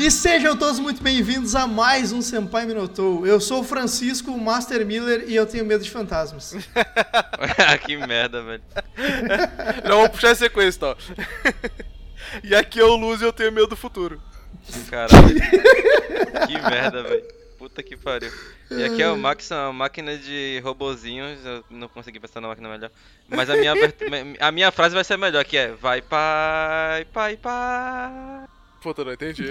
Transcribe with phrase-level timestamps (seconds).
[0.00, 3.26] E sejam todos muito bem-vindos a mais um Senpai Minotou.
[3.26, 6.56] Eu sou o Francisco, o Master Miller, e eu tenho medo de fantasmas.
[7.84, 8.62] que merda, velho.
[9.86, 10.96] Não, vou puxar a sequência, então.
[12.42, 14.22] E aqui é o Luz e eu tenho medo do futuro.
[14.88, 15.34] Caralho.
[16.46, 17.24] que merda, velho.
[17.58, 18.32] Puta que pariu.
[18.70, 21.44] E aqui é o Max, uma máquina de robozinhos.
[21.44, 22.90] Eu não consegui pensar na máquina melhor.
[23.28, 23.74] Mas a minha,
[24.40, 28.59] a minha frase vai ser melhor, que é Vai pai, pai, pai.
[28.80, 29.44] Puta, não entendi.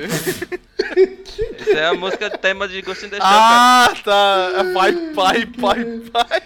[1.59, 4.63] Essa é a música tema de Ghost in the Shell, Ah, tá.
[4.73, 6.41] Vai, pai, pai, pai.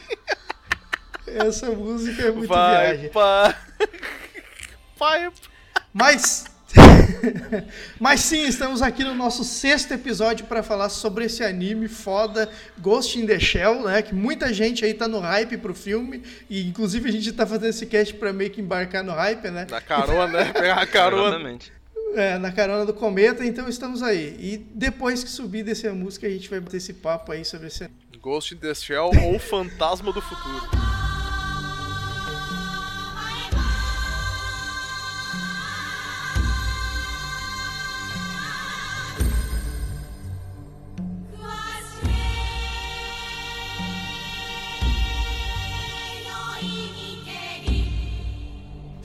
[1.28, 3.10] Essa música é muito Vai, viagem.
[3.10, 3.56] pai.
[5.00, 5.32] Pai,
[5.94, 6.46] Mas.
[8.00, 13.18] Mas sim, estamos aqui no nosso sexto episódio para falar sobre esse anime foda Ghost
[13.20, 14.02] in the Shell, né?
[14.02, 17.68] Que muita gente aí tá no hype pro filme e inclusive a gente tá fazendo
[17.70, 19.68] esse cast para meio que embarcar no hype, né?
[19.70, 20.52] Na carona, né?
[20.52, 21.28] Pegar a carona.
[21.36, 21.72] Exatamente.
[22.16, 24.36] É, na carona do cometa, então estamos aí.
[24.40, 27.90] E depois que subir desse música, a gente vai bater esse papo aí sobre esse.
[28.22, 30.93] Ghost in the Shell ou Fantasma do Futuro.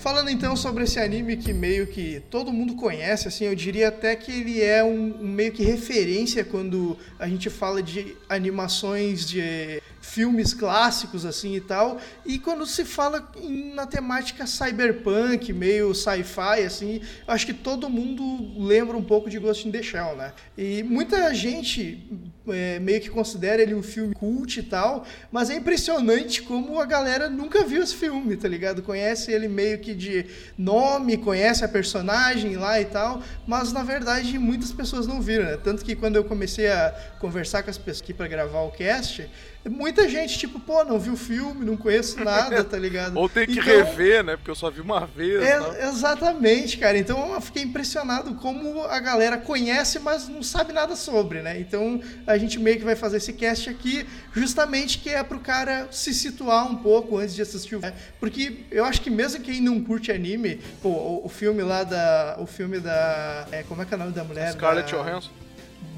[0.08, 4.16] Falando então sobre esse anime que meio que todo mundo conhece, assim, eu diria até
[4.16, 9.82] que ele é um, um meio que referência quando a gente fala de animações de
[10.08, 16.62] filmes clássicos assim e tal, e quando se fala em, na temática cyberpunk, meio sci-fi
[16.64, 18.22] assim, acho que todo mundo
[18.58, 20.32] lembra um pouco de Ghost in the Shell, né?
[20.56, 22.08] E muita gente
[22.48, 26.86] é, meio que considera ele um filme cult e tal, mas é impressionante como a
[26.86, 28.82] galera nunca viu esse filme, tá ligado?
[28.82, 30.26] Conhece ele meio que de
[30.56, 35.58] nome, conhece a personagem lá e tal, mas na verdade muitas pessoas não viram, né?
[35.62, 39.28] Tanto que quando eu comecei a conversar com as pessoas aqui para gravar o cast,
[39.68, 43.16] muita gente, tipo, pô, não viu o filme, não conheço nada, tá ligado?
[43.18, 44.36] Ou tem que Então, rever, né?
[44.36, 45.42] Porque eu só vi uma vez.
[45.42, 46.96] é, exatamente, cara.
[46.98, 51.58] Então eu fiquei impressionado como a galera conhece, mas não sabe nada sobre, né?
[51.60, 55.88] Então a gente meio que vai fazer esse cast aqui, justamente que é pro cara
[55.90, 57.96] se situar um pouco antes de assistir o filme.
[58.20, 62.36] Porque eu acho que mesmo quem não curte anime, pô, o, o filme lá da.
[62.40, 63.46] O filme da.
[63.52, 64.52] É, como é que é o nome da mulher?
[64.52, 65.30] Scarlett da, Johansson.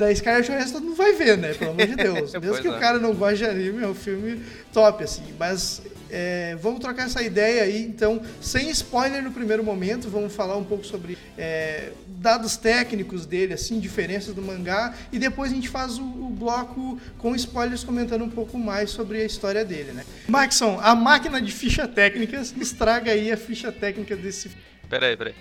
[0.00, 1.53] Da Scarlett Johansson não vai ver, né?
[1.53, 2.33] Pelo amor de Deus.
[2.41, 2.71] Mesmo que é.
[2.71, 5.22] o cara não goste de anime, é um filme top, assim.
[5.38, 10.56] Mas é, vamos trocar essa ideia aí, então, sem spoiler no primeiro momento, vamos falar
[10.56, 15.69] um pouco sobre é, dados técnicos dele, assim, diferenças do mangá, e depois a gente
[15.69, 20.05] faz o, o bloco com spoilers comentando um pouco mais sobre a história dele, né?
[20.27, 24.50] Maxon, a máquina de ficha técnicas, nos traga aí a ficha técnica desse
[24.88, 25.37] Pera aí, pera aí.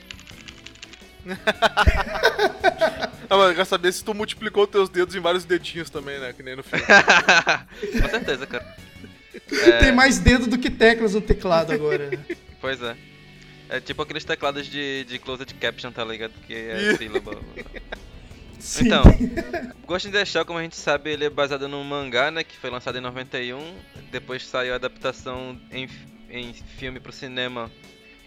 [3.29, 6.33] Ah, mas eu quero saber se tu multiplicou teus dedos em vários dedinhos também, né?
[6.33, 6.83] Que nem no filme.
[8.01, 8.65] Com certeza, cara.
[9.79, 12.09] Tem mais dedo do que teclas no teclado agora.
[12.09, 12.19] né?
[12.61, 12.97] Pois é.
[13.69, 16.33] É tipo aqueles teclados de, de closed caption, tá ligado?
[16.45, 17.37] Que é sílaba.
[18.59, 18.87] Sim.
[18.87, 19.03] Então,
[19.87, 22.57] Ghost in the Shell, como a gente sabe, ele é baseado num mangá, né, que
[22.57, 23.75] foi lançado em 91,
[24.11, 25.87] depois saiu a adaptação em,
[26.29, 27.71] em filme pro cinema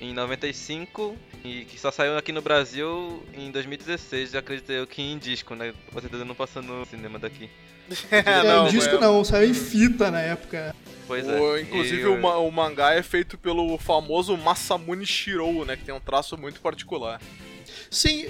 [0.02, 5.16] em 95 e que só saiu aqui no Brasil em 2016, acredito eu que em
[5.16, 7.48] disco, né, com certeza não passou no cinema daqui.
[8.10, 10.74] É, o disco é- não, saiu em fita na época.
[11.06, 11.62] Pois O- é.
[11.62, 15.76] inclusive E o, ma- o mangá é feito pelo famoso Masamune Shirou, né?
[15.76, 17.20] Que tem um traço muito particular.
[17.92, 18.26] Sim,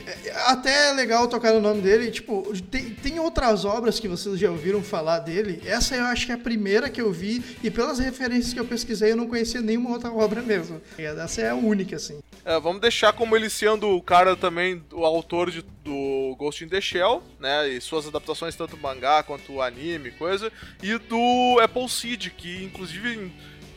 [0.46, 2.10] até é legal tocar no nome dele.
[2.10, 5.62] Tipo, tem, tem outras obras que vocês já ouviram falar dele.
[5.64, 8.64] Essa eu acho que é a primeira que eu vi, e pelas referências que eu
[8.64, 10.82] pesquisei, eu não conhecia nenhuma outra obra mesmo.
[10.98, 12.18] Essa é a única, assim.
[12.44, 16.68] É, vamos deixar como ele sendo o cara também, o autor de- do Ghost in
[16.68, 17.68] the Shell, né?
[17.68, 20.50] E suas adaptações, tanto mangá quanto anime, coisa.
[20.82, 23.32] E do Apple Seed, que inclusive em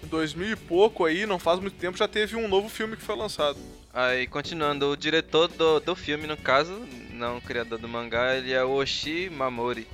[0.08, 3.16] 2000 e pouco aí, não faz muito tempo, já teve um novo filme que foi
[3.16, 3.58] lançado.
[3.96, 8.52] Aí, continuando, o diretor do, do filme, no caso, não o criador do mangá, ele
[8.52, 9.88] é o Oshi Mamori.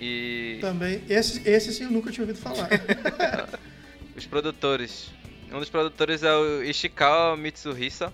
[0.00, 1.00] E Também.
[1.08, 2.68] Esse, esse sim eu nunca tinha ouvido falar.
[4.16, 5.12] os produtores.
[5.52, 8.12] Um dos produtores é o Ishikawa Mitsuhisa.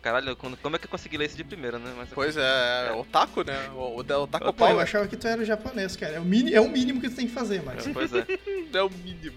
[0.00, 1.92] Caralho, como é que eu consegui ler isso de primeira, né?
[1.96, 3.70] Mas, Pois é, é otaku, né?
[3.74, 6.14] O, o, o Otaku Pô, eu achava que tu era japonês, cara.
[6.14, 7.84] É o, mini, é o mínimo que tu tem que fazer, Max.
[7.92, 8.24] Pois é.
[8.72, 9.36] é o mínimo.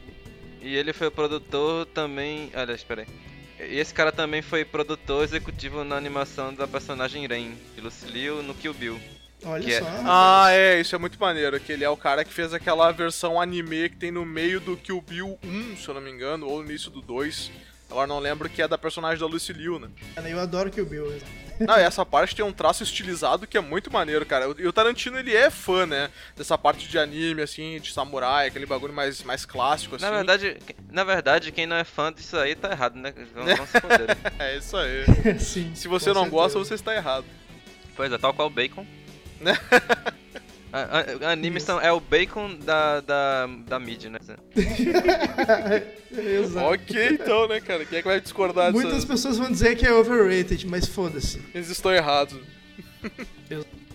[0.61, 2.51] E ele foi o produtor também.
[2.53, 3.30] Olha, espera aí.
[3.69, 8.53] E esse cara também foi produtor executivo na animação da personagem Ren, de Lucille no
[8.53, 8.99] Kill Bill.
[9.43, 9.85] Olha Que é- só.
[9.85, 10.05] rapaz.
[10.07, 13.41] Ah, é, isso é muito maneiro, que ele é o cara que fez aquela versão
[13.41, 16.61] anime que tem no meio do Kill Bill 1, se eu não me engano, ou
[16.61, 17.51] no início do 2.
[17.91, 19.89] Agora não lembro que é da personagem da Lucy Liu, né?
[20.25, 21.13] Eu adoro Kill Bill.
[21.59, 24.45] Não, e essa parte tem um traço estilizado que é muito maneiro, cara.
[24.57, 26.09] E o Tarantino, ele é fã, né?
[26.35, 30.05] Dessa parte de anime, assim, de samurai, aquele bagulho mais, mais clássico, assim.
[30.05, 30.57] Na verdade,
[30.89, 33.13] na verdade, quem não é fã disso aí tá errado, né?
[33.35, 33.77] Vamos, vamos se
[34.39, 35.05] é isso aí.
[35.39, 35.75] Sim.
[35.75, 36.69] Se você não com gosta, certeza.
[36.69, 37.25] você está errado.
[37.95, 38.85] Pois é, tal qual o bacon.
[40.73, 41.65] A- a- Anime Isso.
[41.65, 44.19] são, é o bacon da, da, da mídia, né?
[46.12, 46.65] Exato.
[46.73, 47.85] ok, então, né, cara?
[47.85, 49.07] Quem é que vai discordar Muitas disso?
[49.07, 51.41] pessoas vão dizer que é overrated, mas foda-se.
[51.53, 52.39] Eles estão errados.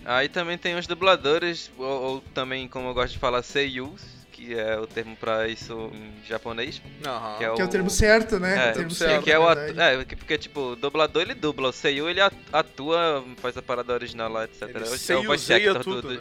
[0.05, 4.01] Aí também tem os dubladores, ou, ou também, como eu gosto de falar, seiyus,
[4.31, 6.81] que é o termo pra isso em japonês.
[7.05, 7.37] Aham.
[7.37, 8.67] Que é Que é o termo certo, né?
[8.67, 11.33] É, o termo certo, que é o atu- é, que- porque tipo, o dublador ele
[11.33, 14.61] dubla, o Seiyu ele at- atua, faz a parada original lá, etc.
[14.63, 16.19] Ele É o- é o voice actor tudo, do- do- né?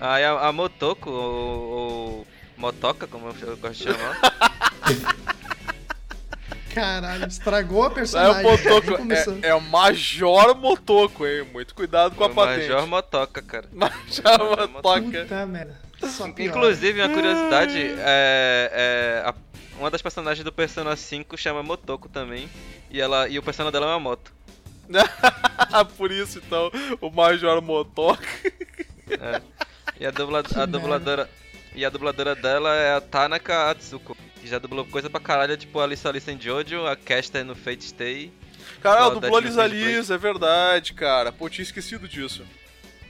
[0.00, 2.26] Aí a, a Motoko, ou, ou
[2.56, 4.20] Motoca, como eu, gosto de chamar,
[6.74, 8.46] Caralho, estragou a Não é personagem.
[8.46, 9.38] o começou.
[9.42, 11.46] é, é o Major Motoko, hein?
[11.52, 12.66] Muito cuidado com a o patente.
[12.68, 13.68] Major Motoca, cara.
[13.72, 15.00] Major Motoca.
[15.22, 15.84] Puta merda.
[16.38, 19.34] Inclusive, uma curiosidade, é, é, a-
[19.78, 22.48] uma das personagens do Persona 5 chama Motoko também,
[22.90, 24.32] e, ela, e o Persona dela é uma moto.
[25.96, 26.70] Por isso, então,
[27.00, 28.26] o Major Motoca.
[29.08, 29.40] É.
[29.98, 31.30] E a, dubla, a dubladora.
[31.74, 34.16] E a dubladora dela é a Tanaka Atsuko.
[34.40, 37.54] Que já dublou coisa pra caralho, tipo a Alissa Alissa em Jojo, a Caster no
[37.54, 38.32] Fate Stay.
[38.80, 39.66] Cara, Saudade dublou a Lisa.
[39.66, 41.32] Liz, é verdade, cara.
[41.32, 42.44] Pô, tinha esquecido disso.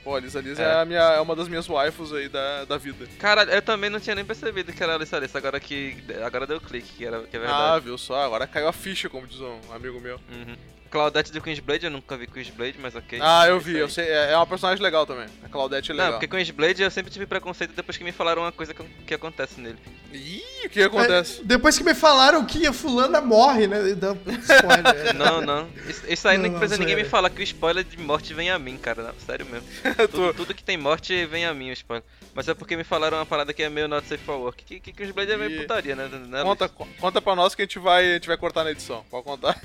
[0.03, 0.73] Pô, a Lisa Liz é, É.
[0.81, 3.07] a minha, é uma das minhas waifus aí da, da vida.
[3.19, 5.97] Caralho, eu também não tinha nem percebido que era a Alissa Alissa, agora que.
[6.23, 7.85] Agora deu clique, que, era, que é Ah, verdade.
[7.85, 8.23] viu só?
[8.23, 10.19] Agora caiu a ficha, como diz um amigo meu.
[10.31, 10.55] Uhum.
[10.95, 13.19] Claudette do Queensblade, eu nunca vi Queensblade, mas ok.
[13.21, 15.27] Ah, eu É vi, eu sei, é é uma personagem legal também.
[15.43, 16.19] A Claudette é Não, legal.
[16.19, 19.59] porque Queensblade eu sempre tive preconceito depois que me falaram uma coisa que, que acontece
[19.59, 19.77] nele.
[20.13, 21.41] Ih, o que acontece?
[21.41, 23.93] É, depois que me falaram que a fulana morre, né?
[23.95, 25.13] Dá spoiler.
[25.15, 25.67] Não, não.
[25.89, 28.49] Isso, isso aí Não, não, precisa ninguém me falar que o spoiler de morte vem
[28.49, 29.03] a mim, cara.
[29.03, 29.67] Não, sério mesmo.
[30.09, 32.03] Tudo, tudo que tem morte vem a mim, o spoiler.
[32.33, 34.63] Mas é porque me falaram uma parada que é meio not safe for work.
[34.63, 36.07] Que, que Queensblade é meio putaria, né?
[36.07, 38.71] né, Conta, co- conta pra nós que a gente vai, a gente vai cortar na
[38.71, 39.03] edição.
[39.11, 39.59] Pode contar.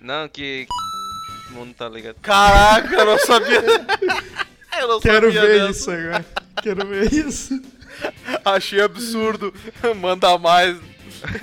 [0.00, 0.66] Não, que.
[1.54, 2.16] Mundo tá ligado.
[2.20, 3.62] Caraca, eu não sabia.
[4.76, 5.70] Eu não Quero sabia ver dessa.
[5.70, 6.26] isso agora.
[6.60, 7.62] Quero ver isso.
[8.44, 9.54] Achei absurdo.
[9.96, 10.76] Manda mais.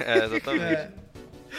[0.05, 0.91] É, exatamente.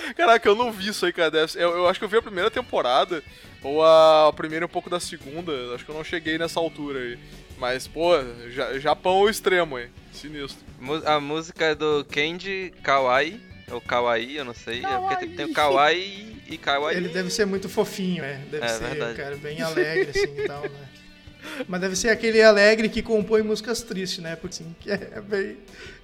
[0.08, 0.12] É.
[0.14, 1.46] Caraca, eu não vi isso aí, cara.
[1.54, 3.22] Eu, eu acho que eu vi a primeira temporada,
[3.62, 5.52] ou a, a primeira e um pouco da segunda.
[5.74, 7.18] Acho que eu não cheguei nessa altura aí.
[7.58, 8.12] Mas, pô,
[8.50, 9.88] Ja- Japão ao extremo, hein?
[10.12, 10.64] Sinistro.
[11.06, 13.38] A música é do Kenji Kawai.
[13.72, 14.84] Ou Kawaii, eu não sei.
[14.84, 16.96] É porque tem, tem o Kawaii e Kawaii.
[16.96, 18.38] Ele deve ser muito fofinho, é.
[18.50, 19.16] Deve É, ser, verdade.
[19.16, 20.88] cara, bem alegre, assim e tal, né?
[21.66, 24.36] Mas deve ser aquele alegre que compõe músicas tristes, né?
[24.36, 25.56] Porque assim, que é bem,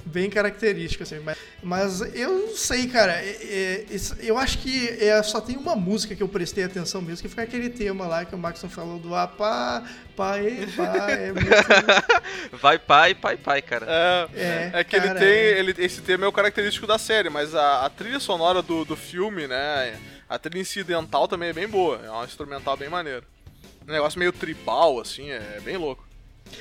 [0.04, 1.18] bem característico, assim.
[1.20, 3.12] Mas, mas eu não sei, cara.
[3.12, 3.86] é- é-
[4.20, 7.44] eu acho que é, só tem uma música que eu prestei atenção mesmo, que foi
[7.44, 9.82] aquele tema lá que o Maxon falou do apá,
[10.16, 11.24] pai, pai.
[11.28, 11.48] É muito,
[12.60, 13.86] Vai pai, pai, pai, cara.
[13.88, 15.28] É, é, é que ele cara, tem.
[15.28, 15.58] é.
[15.58, 18.96] Ele, esse tema é o característico da série, mas a, a trilha sonora do, do
[18.96, 19.98] filme, né?
[20.28, 22.00] A trilha incidental também é bem boa.
[22.04, 23.24] É um instrumental bem maneiro.
[23.86, 26.07] Um negócio meio tribal, assim, é bem louco.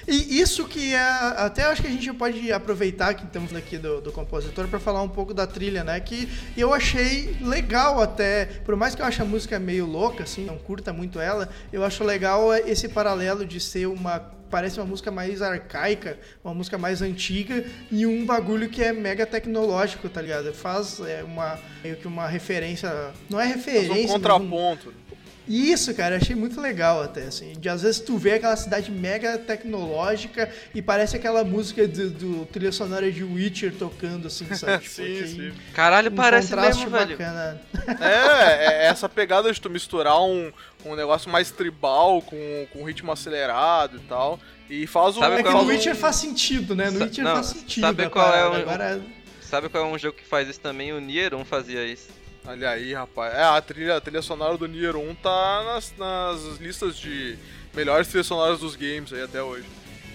[0.08, 1.00] E isso que é.
[1.00, 5.01] Até acho que a gente pode aproveitar que estamos aqui do, do compositor para falar
[5.01, 6.00] um pouco da trilha, né?
[6.00, 8.46] Que eu achei legal até.
[8.65, 11.84] Por mais que eu ache a música meio louca, assim, não curta muito ela, eu
[11.84, 14.36] acho legal esse paralelo de ser uma.
[14.50, 19.25] Parece uma música mais arcaica, uma música mais antiga e um bagulho que é mega
[19.25, 20.53] tecnológico, tá ligado?
[20.53, 22.89] Faz é, uma meio que uma referência.
[23.29, 24.15] Não é Faz referência.
[24.15, 24.91] um mas um-
[25.48, 25.74] contraponto.
[25.74, 27.54] isso, cara, eu achei muito legal até, assim.
[27.60, 32.46] De às vezes tu vê aquela cidade mega tecnológica e parece aquela música do, do
[32.48, 34.84] trilha sonora de Witcher tocando, assim, sabe?
[34.88, 35.54] Tipo, sim, sim.
[35.74, 37.18] Caralho, Um parece mesmo, velho.
[37.18, 37.62] bacana.
[38.00, 40.51] É, é essa pegada de tu misturar um,
[40.86, 44.39] um negócio mais tribal com, com ritmo acelerado e tal.
[44.70, 45.22] E faz um.
[45.22, 46.89] Sabe É que no é o- Witcher faz sentido, né?
[46.89, 47.82] No Sa- Witcher não, faz sentido.
[47.82, 48.50] sabe qual é parada.
[48.50, 49.01] o- Agora,
[49.42, 50.92] Sabe qual é um jogo que faz isso também?
[50.92, 52.10] O Nier 1 fazia isso.
[52.48, 53.34] Olha aí, rapaz.
[53.34, 57.38] É, a trilha, a trilha sonora do Nier 1 tá nas, nas listas de
[57.75, 59.66] melhores trilhas sonoras dos games aí até hoje.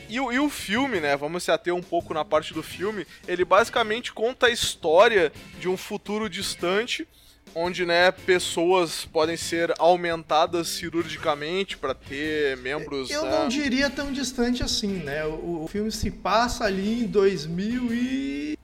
[0.09, 1.15] E, o- e o filme, né?
[1.17, 3.07] Vamos se ater um pouco na parte do filme.
[3.29, 7.07] Ele basicamente conta a história de um futuro distante,
[7.55, 13.11] onde, né, pessoas podem ser aumentadas cirurgicamente para ter membros.
[13.11, 15.23] eu né, não diria tão distante assim, né?
[15.27, 18.59] O, o filme se passa ali em 2000 e...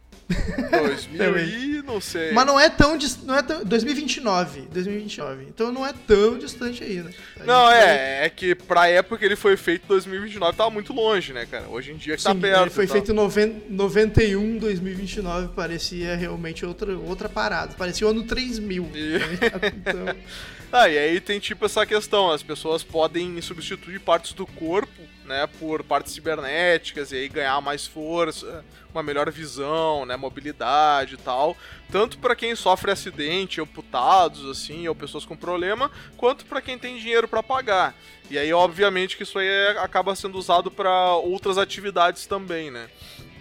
[0.71, 2.33] 2000 e Não sei.
[2.33, 5.47] Mas não é tão, não é tão 2029, 2029.
[5.49, 7.11] Então não é tão distante ainda.
[7.41, 8.27] A não, é, vai...
[8.27, 11.67] é que pra época que ele foi feito 2029 tava muito longe, né, cara?
[11.69, 12.61] Hoje em dia que tá Sim, tá perto.
[12.61, 17.75] Ele foi feito em 91, 2029, parecia realmente outra, outra parada.
[17.75, 18.91] Parecia o ano 3000.
[18.95, 19.19] E...
[19.39, 20.15] Tá então...
[20.71, 25.47] Ah, e aí tem tipo essa questão, as pessoas podem substituir partes do corpo, né,
[25.61, 31.57] por partes cibernéticas e aí ganhar mais força, uma melhor visão, né, mobilidade e tal,
[31.93, 36.99] tanto para quem sofre acidente, amputados assim, ou pessoas com problema, quanto para quem tem
[36.99, 37.95] dinheiro para pagar.
[38.31, 42.89] E aí obviamente que isso aí é, acaba sendo usado para outras atividades também, né?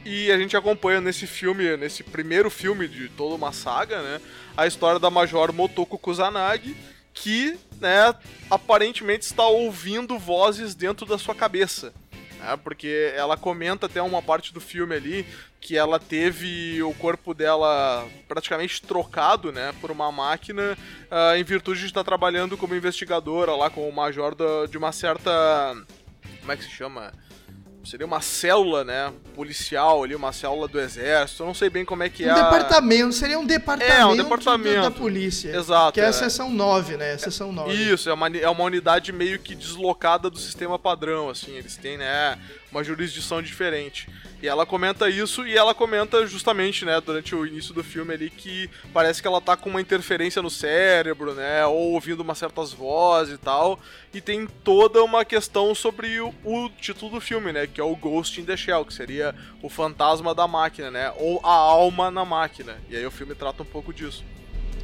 [0.06, 4.22] E a gente acompanha nesse filme, nesse primeiro filme de toda uma saga, né,
[4.56, 6.76] a história da Major Motoko Kusanagi,
[7.22, 8.14] que, né,
[8.50, 11.94] aparentemente está ouvindo vozes dentro da sua cabeça.
[12.40, 15.26] Né, porque ela comenta até uma parte do filme ali
[15.60, 20.78] que ela teve o corpo dela praticamente trocado, né, por uma máquina
[21.12, 24.92] uh, em virtude de estar trabalhando como investigadora lá com o major da, de uma
[24.92, 25.76] certa
[26.40, 27.12] como é que se chama?
[27.84, 31.44] Seria uma célula, né, policial ali, uma célula do exército.
[31.44, 32.34] Eu não sei bem como é que um é.
[32.34, 35.56] Um departamento, seria um departamento, é, um departamento da polícia.
[35.56, 35.94] Exato.
[35.94, 37.14] Que é, é a seção 9, né?
[37.14, 37.74] A seção 9.
[37.74, 41.52] Isso, é uma, é uma unidade meio que deslocada do sistema padrão, assim.
[41.52, 42.38] Eles têm, né,
[42.72, 44.10] uma jurisdição diferente.
[44.42, 48.30] E ela comenta isso e ela comenta justamente, né, durante o início do filme ali
[48.30, 52.72] que parece que ela tá com uma interferência no cérebro, né, ou ouvindo umas certas
[52.72, 53.80] vozes e tal.
[54.14, 57.96] E tem toda uma questão sobre o, o título do filme, né, que é o
[57.96, 62.26] Ghost in the Shell, que seria o fantasma da máquina, né, ou a alma na
[62.26, 62.78] máquina.
[62.90, 64.24] E aí o filme trata um pouco disso.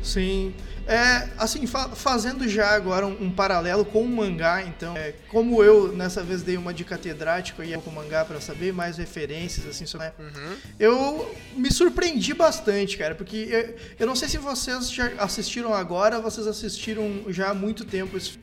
[0.03, 0.53] Sim.
[0.85, 5.63] É, assim, fa fazendo já agora um, um, paralelo com o mangá, então, é, como
[5.63, 9.65] eu nessa vez dei uma de catedrático e com o mangá para saber mais referências,
[9.65, 10.13] assim, sobre, né?
[10.19, 10.55] uhum.
[10.77, 16.19] eu me surpreendi bastante, cara, porque eu, eu não sei se vocês já assistiram agora,
[16.19, 18.42] vocês assistiram já há muito tempo esse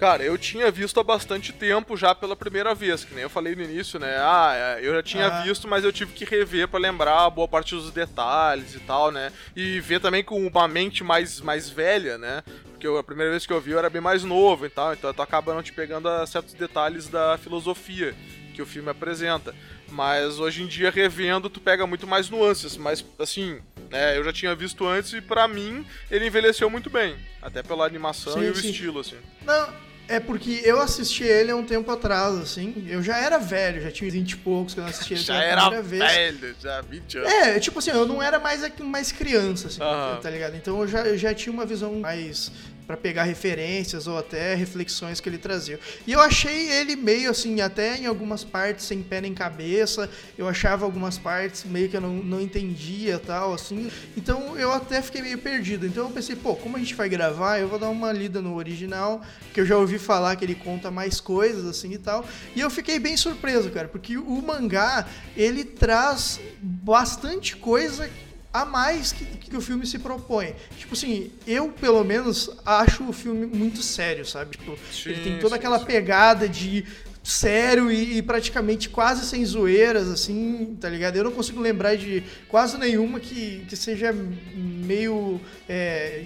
[0.00, 3.54] Cara, eu tinha visto há bastante tempo já pela primeira vez, que nem eu falei
[3.54, 4.16] no início, né?
[4.18, 5.42] Ah, é, eu já tinha ah.
[5.42, 9.30] visto, mas eu tive que rever para lembrar boa parte dos detalhes e tal, né?
[9.54, 12.42] E ver também com uma mente mais, mais velha, né?
[12.70, 14.94] Porque eu, a primeira vez que eu vi eu era bem mais novo e tal,
[14.94, 18.14] então tu acaba não te pegando a certos detalhes da filosofia
[18.54, 19.54] que o filme apresenta.
[19.90, 22.74] Mas hoje em dia, revendo, tu pega muito mais nuances.
[22.74, 27.16] Mas, assim, é, eu já tinha visto antes e para mim ele envelheceu muito bem.
[27.42, 28.70] Até pela animação sim, e o sim.
[28.70, 29.16] estilo, assim.
[29.44, 32.84] Não, é porque eu assisti ele há um tempo atrás, assim.
[32.88, 35.44] Eu já era velho, já tinha 20 e poucos quando eu assisti ele já pela
[35.44, 36.02] era primeira vez.
[36.02, 37.32] velho, já 20 anos.
[37.32, 40.20] É, tipo assim, eu não era mais, mais criança, assim, uhum.
[40.20, 40.56] tá ligado?
[40.56, 42.50] Então eu já, eu já tinha uma visão mais
[42.90, 45.78] para pegar referências ou até reflexões que ele trazia.
[46.08, 50.48] E eu achei ele meio assim, até em algumas partes sem pé nem cabeça, eu
[50.48, 53.88] achava algumas partes meio que eu não, não entendia tal, assim.
[54.16, 55.86] Então eu até fiquei meio perdido.
[55.86, 58.56] Então eu pensei, pô, como a gente vai gravar, eu vou dar uma lida no
[58.56, 59.22] original,
[59.54, 62.26] que eu já ouvi falar que ele conta mais coisas assim e tal.
[62.56, 65.06] E eu fiquei bem surpreso, cara, porque o mangá,
[65.36, 68.10] ele traz bastante coisa
[68.52, 70.54] a mais que, que o filme se propõe.
[70.76, 74.56] Tipo assim, eu pelo menos acho o filme muito sério, sabe?
[74.56, 75.84] Tipo, sim, ele tem toda sim, aquela sim.
[75.84, 76.84] pegada de
[77.22, 81.16] sério e, e, praticamente quase sem zoeiras, assim, tá ligado?
[81.16, 85.40] Eu não consigo lembrar de quase nenhuma que, que seja meio.
[85.68, 86.24] É,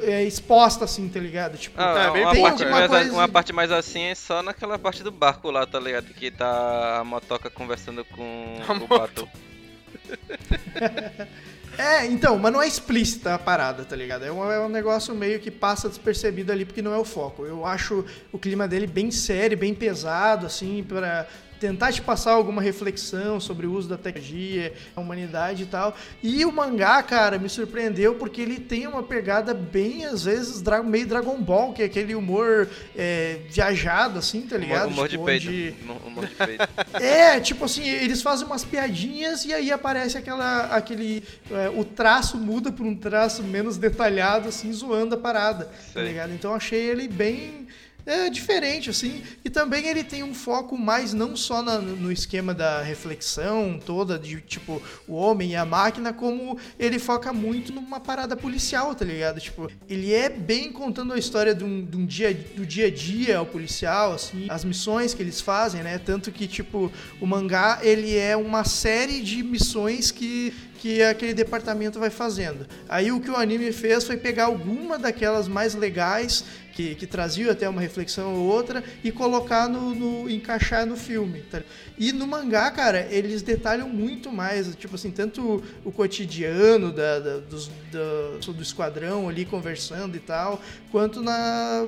[0.00, 1.56] é, exposta, assim, tá ligado?
[1.56, 3.12] Tipo, ah, tá, uma, parte mais, coisa...
[3.12, 6.12] uma parte mais assim é só naquela parte do barco lá, tá ligado?
[6.14, 9.28] Que tá a motoca conversando com a o Bato.
[11.82, 14.24] É, então, mas não é explícita a parada, tá ligado?
[14.24, 17.44] É um, é um negócio meio que passa despercebido ali porque não é o foco.
[17.44, 21.26] Eu acho o clima dele bem sério, bem pesado, assim, para
[21.62, 25.96] tentar te passar alguma reflexão sobre o uso da tecnologia, a humanidade e tal.
[26.20, 31.06] E o mangá, cara, me surpreendeu porque ele tem uma pegada bem, às vezes, meio
[31.06, 34.88] Dragon Ball, que é aquele humor é, viajado, assim, tá ligado?
[34.88, 35.74] Humor, tipo, de onde...
[36.04, 36.68] humor de peito.
[37.00, 41.22] É, tipo assim, eles fazem umas piadinhas e aí aparece aquela, aquele...
[41.48, 45.94] É, o traço muda para um traço menos detalhado, assim, zoando a parada, tá Sei.
[45.94, 46.32] tá ligado?
[46.32, 47.68] Então achei ele bem
[48.06, 49.22] é diferente, assim.
[49.44, 54.18] E também ele tem um foco mais não só na, no esquema da reflexão toda,
[54.18, 59.04] de tipo, o homem e a máquina, como ele foca muito numa parada policial, tá
[59.04, 59.40] ligado?
[59.40, 62.90] Tipo, ele é bem contando a história de um, de um dia, do dia a
[62.90, 65.98] dia ao policial, assim, as missões que eles fazem, né?
[65.98, 70.52] Tanto que, tipo, o mangá, ele é uma série de missões que
[70.82, 72.66] que aquele departamento vai fazendo.
[72.88, 77.52] Aí o que o anime fez foi pegar alguma daquelas mais legais que, que traziam
[77.52, 81.42] até uma reflexão ou outra e colocar no, no encaixar no filme.
[81.42, 81.62] Tá?
[81.96, 87.36] E no mangá, cara, eles detalham muito mais, tipo assim, tanto o, cotidiano da, da,
[87.36, 90.60] dos, da, do esquadrão ali conversando e tal,
[90.90, 91.86] quanto na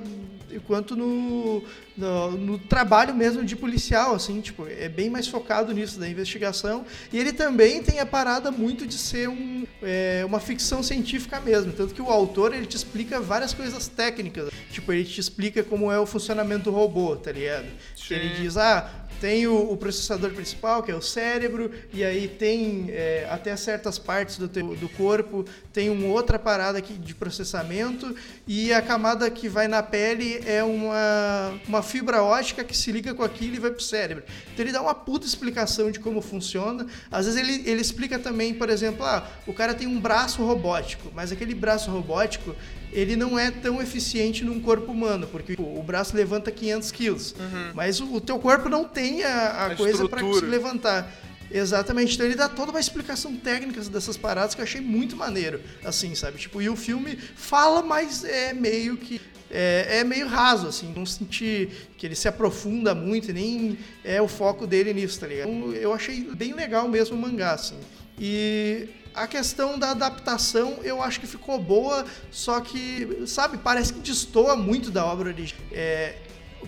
[0.61, 1.62] quanto no,
[1.96, 6.84] no, no, trabalho mesmo de policial, assim, tipo, é bem mais focado nisso da investigação.
[7.12, 11.73] E ele também tem a parada muito de ser um, é, uma ficção científica mesmo,
[11.73, 15.90] tanto que o autor ele te explica várias coisas técnicas, tipo, ele te explica como
[15.90, 17.66] é o funcionamento do robô, tá ligado?
[18.11, 22.88] Ele diz, ah, tem o, o, processador principal, que é o cérebro, e aí tem
[22.90, 28.14] é, até certas partes do, teu, do corpo, tem uma outra parada aqui de processamento,
[28.47, 33.14] e a camada que vai na pele é uma, uma fibra ótica que se liga
[33.14, 34.25] com aquilo e vai pro cérebro.
[34.52, 36.87] Então ele dá uma puta explicação de como funciona.
[37.11, 41.11] Às vezes ele, ele explica também, por exemplo, ah, o cara tem um braço robótico,
[41.14, 42.54] mas aquele braço robótico
[42.95, 47.73] ele não é tão eficiente num corpo humano, porque o braço levanta 500 quilos, uhum.
[47.75, 51.13] mas o, o, teu corpo não tem a, a, a coisa para se levantar.
[51.51, 55.61] Exatamente, então ele dá toda uma explicação técnica dessas paradas que eu achei muito maneiro,
[55.85, 56.39] assim, sabe?
[56.39, 59.21] Tipo, e o filme fala, mas é meio que
[59.51, 64.27] é, é, meio raso, assim, não senti que ele se aprofunda muito, nem é o
[64.27, 65.51] foco dele nisso, tá ligado?
[65.51, 67.79] Então, eu achei bem legal mesmo o mangá, assim.
[68.19, 74.00] E a questão da adaptação eu acho que ficou boa, só que, sabe, parece que
[74.00, 75.64] destoa muito da obra original.
[75.71, 76.16] É,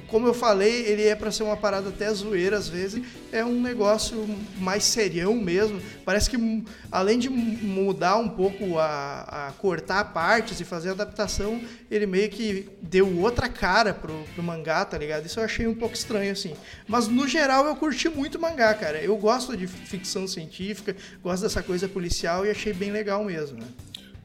[0.09, 3.03] como eu falei, ele é para ser uma parada até zoeira às vezes.
[3.33, 4.27] É um negócio
[4.59, 5.81] mais serião mesmo.
[6.05, 11.61] Parece que além de mudar um pouco a, a cortar partes e fazer adaptação,
[11.91, 15.27] ele meio que deu outra cara pro, pro mangá, tá ligado?
[15.27, 16.55] Isso eu achei um pouco estranho assim.
[16.87, 19.01] Mas no geral eu curti muito mangá, cara.
[19.01, 23.67] Eu gosto de ficção científica, gosto dessa coisa policial e achei bem legal mesmo, né?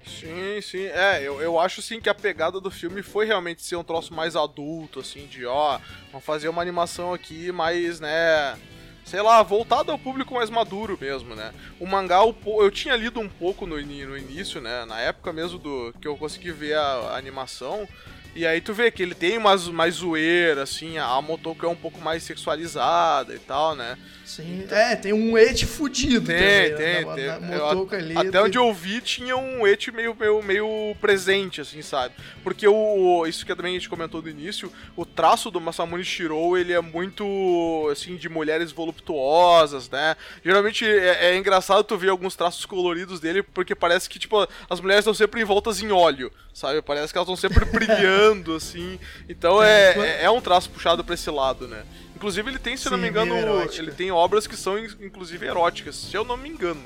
[0.06, 0.86] Sim, sim.
[0.86, 4.14] É, eu, eu acho sim que a pegada do filme foi realmente ser um troço
[4.14, 5.80] mais adulto, assim, de ó,
[6.12, 8.58] vamos fazer uma animação aqui mais, né?
[9.04, 11.54] Sei lá, voltado ao público mais maduro mesmo, né?
[11.80, 14.86] O mangá, eu tinha lido um pouco no, no início, né?
[14.86, 17.88] Na época mesmo do que eu consegui ver a, a animação.
[18.34, 21.76] E aí tu vê que ele tem umas mais zoeira, assim, a Motoko é um
[21.76, 23.98] pouco mais sexualizada e tal, né?
[24.26, 24.78] Sim, então...
[24.78, 27.16] é, tem um et fudido tem, também, tem, né?
[27.16, 27.58] tem.
[27.58, 28.42] Na, ali, até tem...
[28.42, 32.16] onde eu vi tinha um et meio, meio, meio presente, assim, sabe?
[32.42, 36.58] Porque o, isso que também a gente comentou no início, o traço do Masamune Shirou,
[36.58, 40.16] ele é muito, assim, de mulheres voluptuosas, né?
[40.46, 44.80] Geralmente é, é engraçado tu ver alguns traços coloridos dele, porque parece que, tipo, as
[44.80, 46.82] mulheres estão sempre envoltas em óleo, sabe?
[46.82, 49.00] Parece que elas estão sempre brilhando, assim.
[49.28, 51.84] Então é, é, é um traço puxado pra esse lado, né?
[52.16, 53.34] Inclusive ele tem, se Sim, não me engano,
[53.74, 56.84] ele tem obras que são inclusive eróticas, se eu não me engano.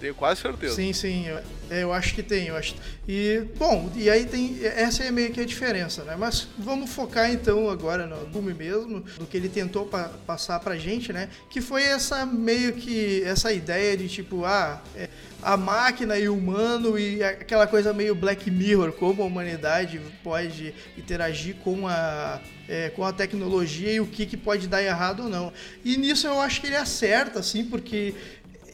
[0.00, 0.74] Tenho quase certeza.
[0.74, 1.38] Sim, sim, eu,
[1.70, 2.74] é, eu acho que tem, eu acho.
[3.06, 6.16] E bom, e aí tem essa é meio que a diferença, né?
[6.18, 10.78] Mas vamos focar então agora no filme mesmo, do que ele tentou pa passar pra
[10.78, 11.28] gente, né?
[11.50, 15.10] Que foi essa meio que essa ideia de tipo, ah, é,
[15.42, 20.74] a máquina e o humano e aquela coisa meio Black Mirror, como a humanidade pode
[20.96, 25.28] interagir com a, é, com a tecnologia e o que, que pode dar errado ou
[25.28, 25.52] não.
[25.84, 28.14] E nisso eu acho que ele acerta, assim, porque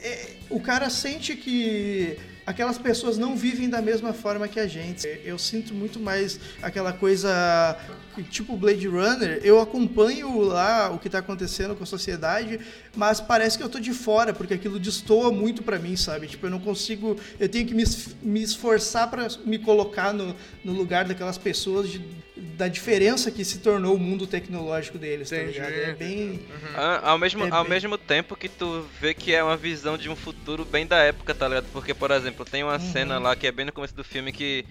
[0.02, 5.06] é, o cara sente que aquelas pessoas não vivem da mesma forma que a gente.
[5.24, 7.76] Eu sinto muito mais aquela coisa
[8.30, 9.40] tipo Blade Runner.
[9.42, 12.60] Eu acompanho lá o que está acontecendo com a sociedade,
[12.94, 16.28] mas parece que eu tô de fora porque aquilo destoa muito para mim, sabe?
[16.28, 17.84] Tipo, eu não consigo, eu tenho que me,
[18.22, 21.98] me esforçar para me colocar no, no lugar daquelas pessoas de,
[22.36, 25.72] da diferença que se tornou o mundo tecnológico deles, tá ligado?
[25.72, 26.28] É bem.
[26.30, 26.68] Uhum.
[26.74, 27.72] Ah, ao mesmo, é ao bem...
[27.72, 31.34] mesmo tempo que tu vê que é uma visão de um futuro bem da época,
[31.34, 31.66] tá ligado?
[31.72, 32.92] Porque, por exemplo, tem uma uhum.
[32.92, 34.66] cena lá que é bem no começo do filme que,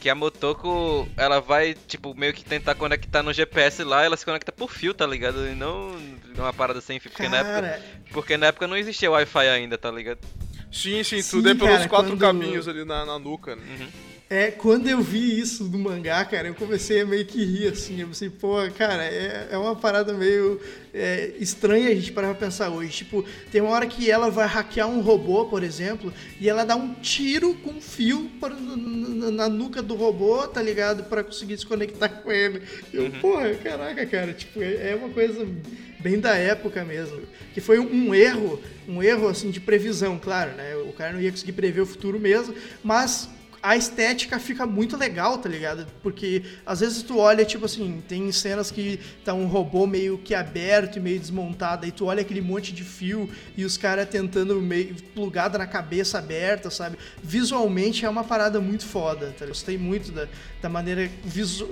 [0.00, 4.24] que a Motoko ela vai, tipo, meio que tentar conectar no GPS lá, ela se
[4.24, 5.48] conecta por fio, tá ligado?
[5.48, 5.96] E não
[6.36, 7.42] uma parada sem fio, porque, cara...
[7.42, 10.20] na época, porque na época não existia Wi-Fi ainda, tá ligado?
[10.70, 12.20] Sim, sim, tudo sim, é pelos cara, quatro quando...
[12.20, 13.62] caminhos ali na, na nuca, né?
[13.68, 14.07] Uhum.
[14.30, 18.02] É, quando eu vi isso do mangá, cara, eu comecei a meio que rir, assim.
[18.02, 20.60] Eu pensei, pô, cara, é, é uma parada meio
[20.92, 22.92] é, estranha a gente parar pra pensar hoje.
[22.92, 26.76] Tipo, tem uma hora que ela vai hackear um robô, por exemplo, e ela dá
[26.76, 31.04] um tiro com fio pra, na, na, nuca do robô, tá ligado?
[31.04, 32.60] para conseguir se conectar com ele.
[32.92, 33.10] Eu, uhum.
[33.20, 35.46] porra, caraca, cara, tipo, é, é uma coisa
[36.00, 37.22] bem da época mesmo.
[37.54, 40.76] Que foi um, um, erro, um erro, assim, de previsão, claro, né?
[40.76, 43.30] O cara não ia conseguir prever o futuro mesmo, mas
[43.62, 45.86] a estética fica muito legal, tá ligado?
[46.02, 50.34] Porque às vezes tu olha, tipo assim, tem cenas que tá um robô meio que
[50.34, 54.60] aberto e meio desmontado, aí tu olha aquele monte de fio e os caras tentando
[54.60, 56.98] meio plugada na cabeça aberta, sabe?
[57.22, 59.44] Visualmente é uma parada muito foda, tá?
[59.44, 60.28] Eu gostei muito da,
[60.62, 61.70] da maneira visual.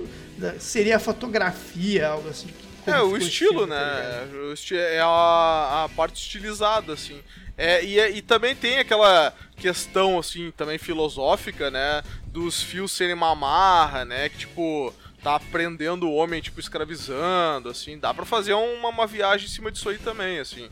[0.59, 2.47] Seria a fotografia, algo assim.
[2.85, 3.75] É, o estilo, né?
[3.75, 7.19] Tá é a, a parte estilizada, assim.
[7.57, 12.03] É, e, é, e também tem aquela questão, assim, também filosófica, né?
[12.27, 14.29] Dos fios serem uma amarra, né?
[14.29, 14.93] Que, tipo,
[15.23, 17.97] tá prendendo o homem, tipo, escravizando, assim.
[17.97, 20.69] Dá pra fazer uma, uma viagem em cima disso aí também, assim.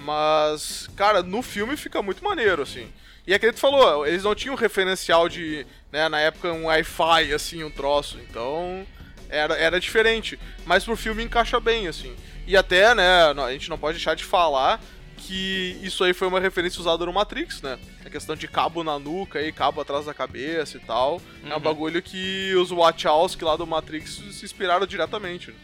[0.00, 2.92] Mas, cara, no filme fica muito maneiro, assim.
[3.26, 7.32] E é que ele falou, eles não tinham referencial de, né, na época, um Wi-Fi,
[7.32, 8.18] assim, um troço.
[8.28, 8.84] Então,
[9.28, 10.38] era, era diferente.
[10.66, 12.14] Mas pro filme encaixa bem, assim.
[12.46, 14.80] E até, né, a gente não pode deixar de falar
[15.14, 17.78] que isso aí foi uma referência usada no Matrix, né?
[18.04, 21.14] A questão de cabo na nuca e cabo atrás da cabeça e tal.
[21.14, 21.50] Uhum.
[21.50, 21.60] É um uhum.
[21.60, 25.50] bagulho que os Wachowski lá do Matrix se inspiraram diretamente.
[25.50, 25.56] Né?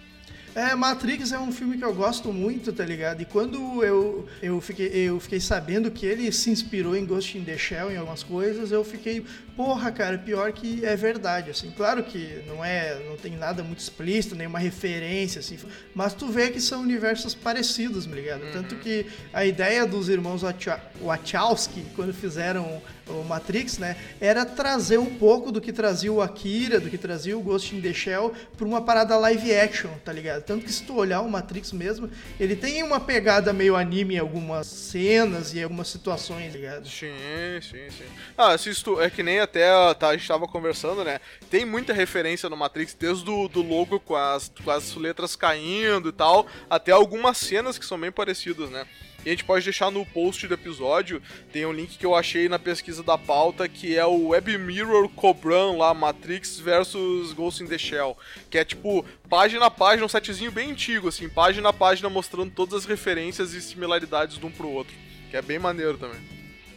[0.54, 3.22] É, Matrix é um filme que eu gosto muito, tá ligado?
[3.22, 7.44] E quando eu, eu, fiquei, eu fiquei sabendo que ele se inspirou em Ghost in
[7.44, 9.24] the Shell em algumas coisas, eu fiquei,
[9.56, 11.70] porra, cara, pior que é verdade, assim.
[11.76, 15.56] Claro que não é, não tem nada muito explícito, nenhuma referência, assim,
[15.94, 18.42] mas tu vê que são universos parecidos, me ligado?
[18.42, 18.52] Uhum.
[18.52, 20.42] Tanto que a ideia dos irmãos
[21.00, 26.80] Wachowski, quando fizeram o Matrix, né, era trazer um pouco do que trazia o Akira,
[26.80, 30.42] do que trazia o Ghost in the Shell para uma parada live action, tá ligado?
[30.42, 34.18] Tanto que se tu olhar o Matrix mesmo, ele tem uma pegada meio anime em
[34.18, 36.88] algumas cenas e algumas situações, tá ligado?
[36.88, 37.08] Sim,
[37.62, 38.04] sim, sim.
[38.36, 41.20] Ah, assisto, é que nem até tá, a gente tava conversando, né?
[41.50, 46.08] Tem muita referência no Matrix, desde do, do logo com as, com as letras caindo
[46.08, 48.86] e tal, até algumas cenas que são bem parecidas, né?
[49.24, 52.48] E a gente pode deixar no post do episódio, tem um link que eu achei
[52.48, 57.66] na pesquisa da pauta, que é o Web Mirror Cobran lá, Matrix versus Ghost in
[57.66, 58.16] the Shell.
[58.48, 62.50] Que é tipo, página a página, um sitezinho bem antigo, assim, página a página mostrando
[62.50, 64.94] todas as referências e similaridades de um pro outro.
[65.30, 66.20] Que é bem maneiro também.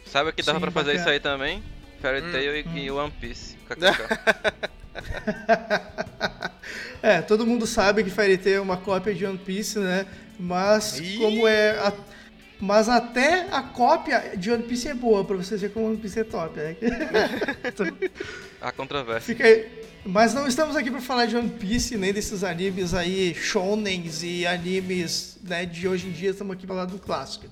[0.06, 1.64] Sabe o que dava pra fazer isso aí também?
[2.02, 2.78] Fairy hum, Tail hum.
[2.78, 3.58] e One Piece.
[7.02, 10.06] é, todo mundo sabe que Fairy Tail é uma cópia de One Piece, né?
[10.38, 11.18] Mas Ih.
[11.18, 11.94] como é a
[12.64, 16.22] mas até a cópia de One Piece é boa, pra vocês verem como One Piece
[16.22, 16.78] é top, né?
[18.62, 19.36] a controvérsia.
[19.36, 19.84] Fica aí.
[20.06, 24.48] Mas não estamos aqui para falar de One Piece, nem desses animes aí, shonens e
[24.48, 27.48] animes né, de hoje em dia, estamos aqui para falar do clássico.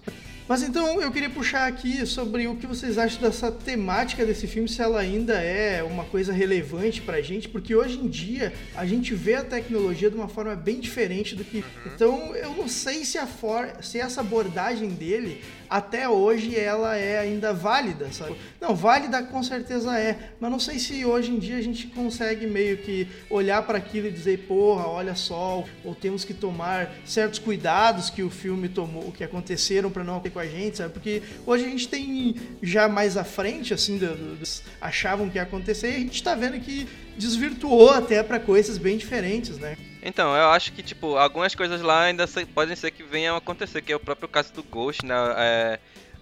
[0.48, 4.68] Mas então eu queria puxar aqui sobre o que vocês acham dessa temática desse filme,
[4.68, 9.14] se ela ainda é uma coisa relevante pra gente, porque hoje em dia a gente
[9.14, 11.58] vê a tecnologia de uma forma bem diferente do que.
[11.58, 11.64] Uhum.
[11.86, 13.70] Então eu não sei se, a for...
[13.82, 18.36] se essa abordagem dele até hoje ela é ainda válida, sabe?
[18.60, 22.46] Não, válida com certeza é, mas não sei se hoje em dia a gente consegue
[22.46, 27.40] meio que olhar para aquilo e dizer, porra, olha só, ou temos que tomar certos
[27.40, 30.92] cuidados que o filme tomou, que aconteceram para não acontecer com a gente, sabe?
[30.92, 34.44] Porque hoje a gente tem já mais à frente, assim, do, do,
[34.82, 36.86] achavam que ia acontecer e a gente tá vendo que
[37.22, 39.78] desvirtuou até para coisas bem diferentes, né?
[40.02, 43.82] Então, eu acho que, tipo, algumas coisas lá ainda podem ser que venham a acontecer,
[43.84, 45.14] que é o próprio caso do Ghost, né?
[45.38, 45.80] É,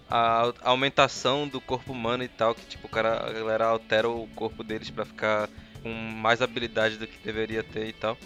[0.08, 4.28] a, aumentação do corpo humano e tal, que, tipo, o cara, a galera altera o
[4.36, 5.48] corpo deles para ficar
[5.82, 8.18] com mais habilidade do que deveria ter e tal.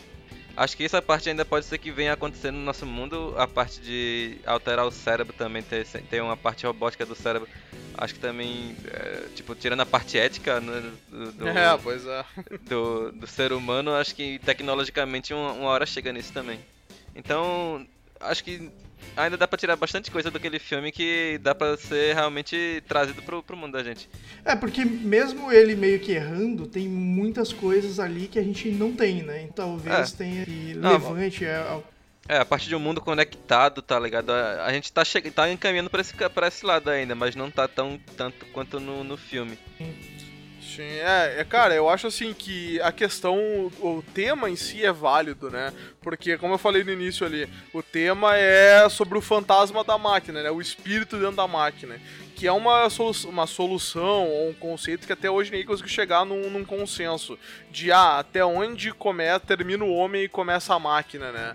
[0.57, 3.81] Acho que essa parte ainda pode ser que venha acontecendo no nosso mundo, a parte
[3.81, 7.49] de alterar o cérebro também, ter, ter uma parte robótica do cérebro.
[7.97, 12.25] Acho que também, é, tipo, tirando a parte ética né, do, do, é, pois é.
[12.63, 16.61] do, do ser humano, acho que tecnologicamente uma, uma hora chega nisso também.
[17.15, 17.87] Então,
[18.21, 18.71] acho que
[19.17, 23.43] ainda dá pra tirar bastante coisa daquele filme que dá pra ser realmente trazido pro,
[23.43, 24.09] pro mundo da gente.
[24.45, 28.93] É, porque mesmo ele meio que errando, tem muitas coisas ali que a gente não
[28.93, 29.43] tem, né?
[29.43, 30.17] Então, talvez é.
[30.17, 31.83] tenha que levante é,
[32.29, 34.31] é, a partir de um mundo conectado, tá ligado?
[34.31, 37.51] A, a gente tá, che tá encaminhando pra esse, pra esse lado ainda, mas não
[37.51, 39.59] tá tão tanto quanto no, no filme.
[39.77, 39.95] Sim.
[40.75, 43.39] Sim, é, é, cara, eu acho assim que a questão,
[43.81, 45.73] o tema em si é válido, né?
[46.03, 50.43] Porque, como eu falei no início ali, o tema é sobre o fantasma da máquina,
[50.43, 50.51] né?
[50.51, 52.01] O espírito dentro da máquina.
[52.35, 56.25] Que é uma, solu uma solução ou um conceito que até hoje ninguém conseguiu chegar
[56.25, 57.39] num, num consenso.
[57.71, 61.55] De, ah, até onde começa, termina o homem e começa a máquina, né?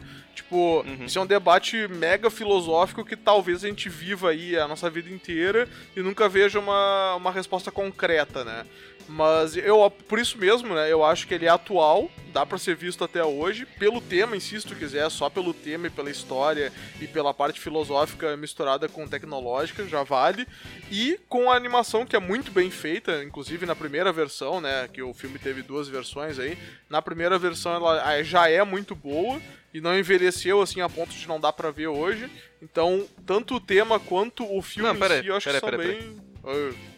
[0.50, 1.06] Tipo, uhum.
[1.06, 5.08] isso é um debate mega filosófico que talvez a gente viva aí a nossa vida
[5.08, 8.66] inteira e nunca veja uma, uma resposta concreta, né?
[9.08, 12.76] Mas eu, por isso mesmo, né, eu acho que ele é atual, dá para ser
[12.76, 16.12] visto até hoje, pelo tema em si, se tu quiser, só pelo tema e pela
[16.12, 20.48] história e pela parte filosófica misturada com tecnológica, já vale.
[20.92, 25.02] E com a animação que é muito bem feita, inclusive na primeira versão, né, que
[25.02, 26.58] o filme teve duas versões aí,
[26.88, 29.40] na primeira versão ela já é muito boa
[29.73, 32.29] e não envelheceu assim a ponto de não dar para ver hoje.
[32.62, 35.77] Então, tanto o tema quanto o filme não, em si, eu acho pera, que são
[35.77, 36.21] pera, bem...
[36.43, 36.89] Pera.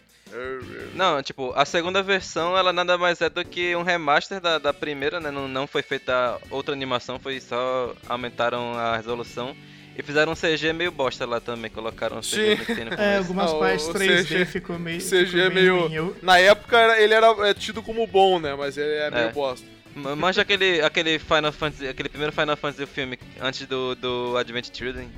[0.94, 4.72] Não, tipo, a segunda versão ela nada mais é do que um remaster da, da
[4.72, 5.30] primeira, né?
[5.30, 9.54] Não, não foi feita outra animação, foi só aumentaram a resolução.
[9.96, 13.58] E fizeram um CG meio bosta lá também, colocaram um CG no É, algumas ah,
[13.58, 15.00] partes 3D CG, ficou meio.
[15.00, 15.88] CG ficou meio.
[15.90, 16.16] meio...
[16.22, 18.54] Na época ele era é, tido como bom, né?
[18.54, 19.32] Mas ele é meio é.
[19.32, 19.66] bosta.
[19.94, 24.68] Manja aquele, aquele Final Fantasy, aquele primeiro Final Fantasy do filme, antes do, do Advent
[24.72, 25.08] Children.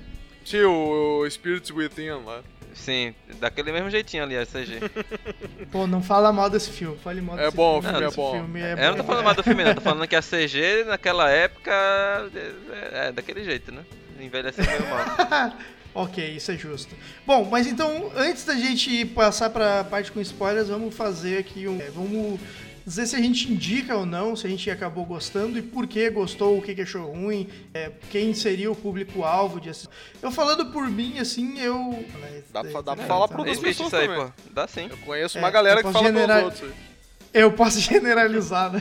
[0.45, 2.43] Sim, o, o Spirits Within lá.
[2.75, 4.81] Sim, daquele mesmo jeitinho ali, a CG.
[5.71, 7.97] Pô, não fala mal desse filme, fale mal é desse bom, filme.
[7.97, 8.33] O filme é bom.
[8.33, 10.23] Filme é eu bom, não tô falando mal do filme, não, tô falando que a
[10.23, 13.85] CG naquela época é, é daquele jeito, né?
[14.21, 15.57] Envelheceu meio mal.
[15.95, 16.95] ok, isso é justo.
[17.25, 21.81] Bom, mas então, antes da gente passar pra parte com spoilers, vamos fazer aqui um.
[21.81, 22.41] É, vamos
[22.87, 26.09] dizer se a gente indica ou não, se a gente acabou gostando e por que
[26.11, 29.91] gostou, o que, achou ruim, é, quem seria o público-alvo de assistir.
[30.23, 32.05] Eu falando por mim, assim, eu.
[32.53, 34.27] Dá, pra, dá pra falar pra outras pessoas aí, também.
[34.27, 34.33] Pô.
[34.53, 34.89] Dá sim.
[34.91, 36.39] Eu conheço é, uma galera que fala general...
[36.43, 36.94] pelos outros.
[37.35, 38.81] Eu posso generalizar, né?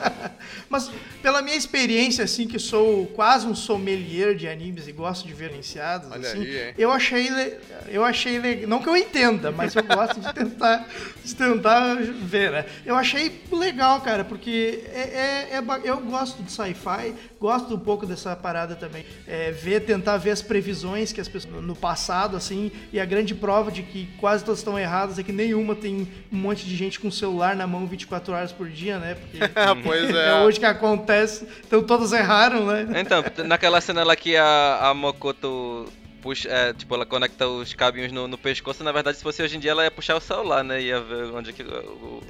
[0.68, 0.90] Mas
[1.22, 5.52] pela minha experiência, assim, que sou quase um sommelier de animes e gosto de ver
[5.52, 7.28] iniciados, assim, aí, eu achei,
[7.88, 8.68] eu achei legal.
[8.68, 10.86] Não que eu entenda, mas eu gosto de tentar,
[11.24, 12.66] de tentar ver, né?
[12.84, 18.06] Eu achei legal, cara, porque é, é, é eu gosto de sci-fi, gosto um pouco
[18.06, 19.04] dessa parada também.
[19.26, 23.34] É, ver, tentar ver as previsões que as pessoas no passado, assim, e a grande
[23.34, 27.00] prova de que quase todas estão erradas é que nenhuma tem um monte de gente
[27.00, 29.14] com celular na mão mão 24 horas por dia, né?
[29.14, 29.38] Porque
[29.84, 30.28] pois é.
[30.28, 32.86] é hoje que acontece, então todos erraram, né?
[33.00, 35.86] Então, naquela cena lá que a, a Mokoto
[36.20, 39.56] puxa, é, tipo, ela conecta os cabinhos no, no, pescoço, na verdade, se fosse hoje
[39.56, 40.80] em dia, ela ia puxar o celular, né?
[40.82, 42.22] Ia ver onde que o, o,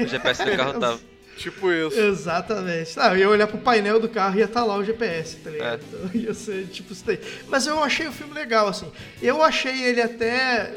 [0.00, 1.00] o GPS do carro tava.
[1.36, 1.98] Tipo isso.
[1.98, 2.98] Exatamente.
[2.98, 5.36] Ah, eu ia olhar pro painel do carro e ia estar tá lá o GPS,
[5.36, 5.80] tá ligado?
[5.80, 5.84] É.
[5.84, 7.18] Então ia ser tipo isso daí.
[7.48, 8.90] Mas eu achei o filme legal, assim.
[9.20, 10.72] Eu achei ele até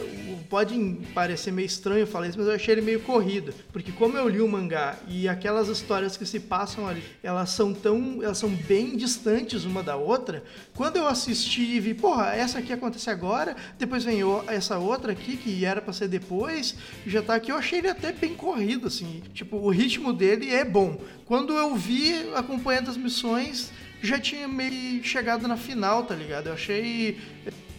[0.45, 4.29] pode parecer meio estranho falar isso, mas eu achei ele meio corrido, porque como eu
[4.29, 8.49] li o mangá e aquelas histórias que se passam ali, elas são tão, elas são
[8.49, 10.43] bem distantes uma da outra.
[10.75, 15.37] Quando eu assisti e vi, porra, essa aqui acontece agora, depois vem essa outra aqui
[15.37, 16.75] que era para ser depois,
[17.07, 19.23] já tá aqui, eu achei ele até bem corrido assim.
[19.33, 20.99] Tipo, o ritmo dele é bom.
[21.25, 26.47] Quando eu vi acompanhando as missões, já tinha meio chegado na final, tá ligado?
[26.47, 27.19] Eu achei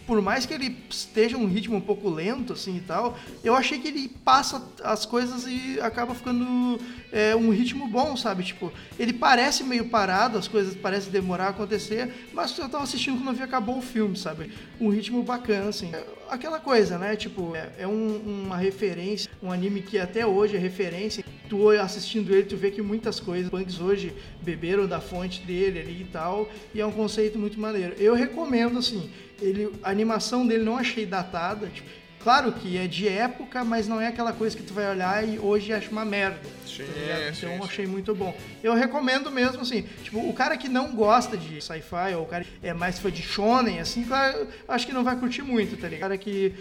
[0.07, 3.77] por mais que ele esteja um ritmo um pouco lento, assim e tal, eu achei
[3.77, 6.79] que ele passa as coisas e acaba ficando
[7.11, 8.43] é, um ritmo bom, sabe?
[8.43, 13.17] Tipo, ele parece meio parado, as coisas parecem demorar a acontecer, mas eu tava assistindo
[13.17, 14.49] quando eu vi acabou o filme, sabe?
[14.79, 15.91] Um ritmo bacana, assim.
[16.29, 17.15] Aquela coisa, né?
[17.17, 21.23] Tipo, é, é um, uma referência, um anime que até hoje é referência.
[21.49, 26.01] Tu assistindo ele, tu vê que muitas coisas, punks hoje beberam da fonte dele ali
[26.01, 27.93] e tal, e é um conceito muito maneiro.
[27.97, 29.09] Eu recomendo, assim,
[29.41, 31.67] ele, a animação dele não achei datada.
[31.67, 31.89] Tipo,
[32.21, 35.39] claro que é de época, mas não é aquela coisa que tu vai olhar e
[35.39, 36.39] hoje acha uma merda.
[36.65, 38.35] Sim, tá sim, então achei muito bom.
[38.63, 42.43] Eu recomendo mesmo, assim, tipo, o cara que não gosta de sci-fi, ou o cara
[42.43, 45.87] que é mais fã de shonen, assim, claro, acho que não vai curtir muito, tá
[45.87, 45.97] ligado?
[45.97, 46.53] O cara que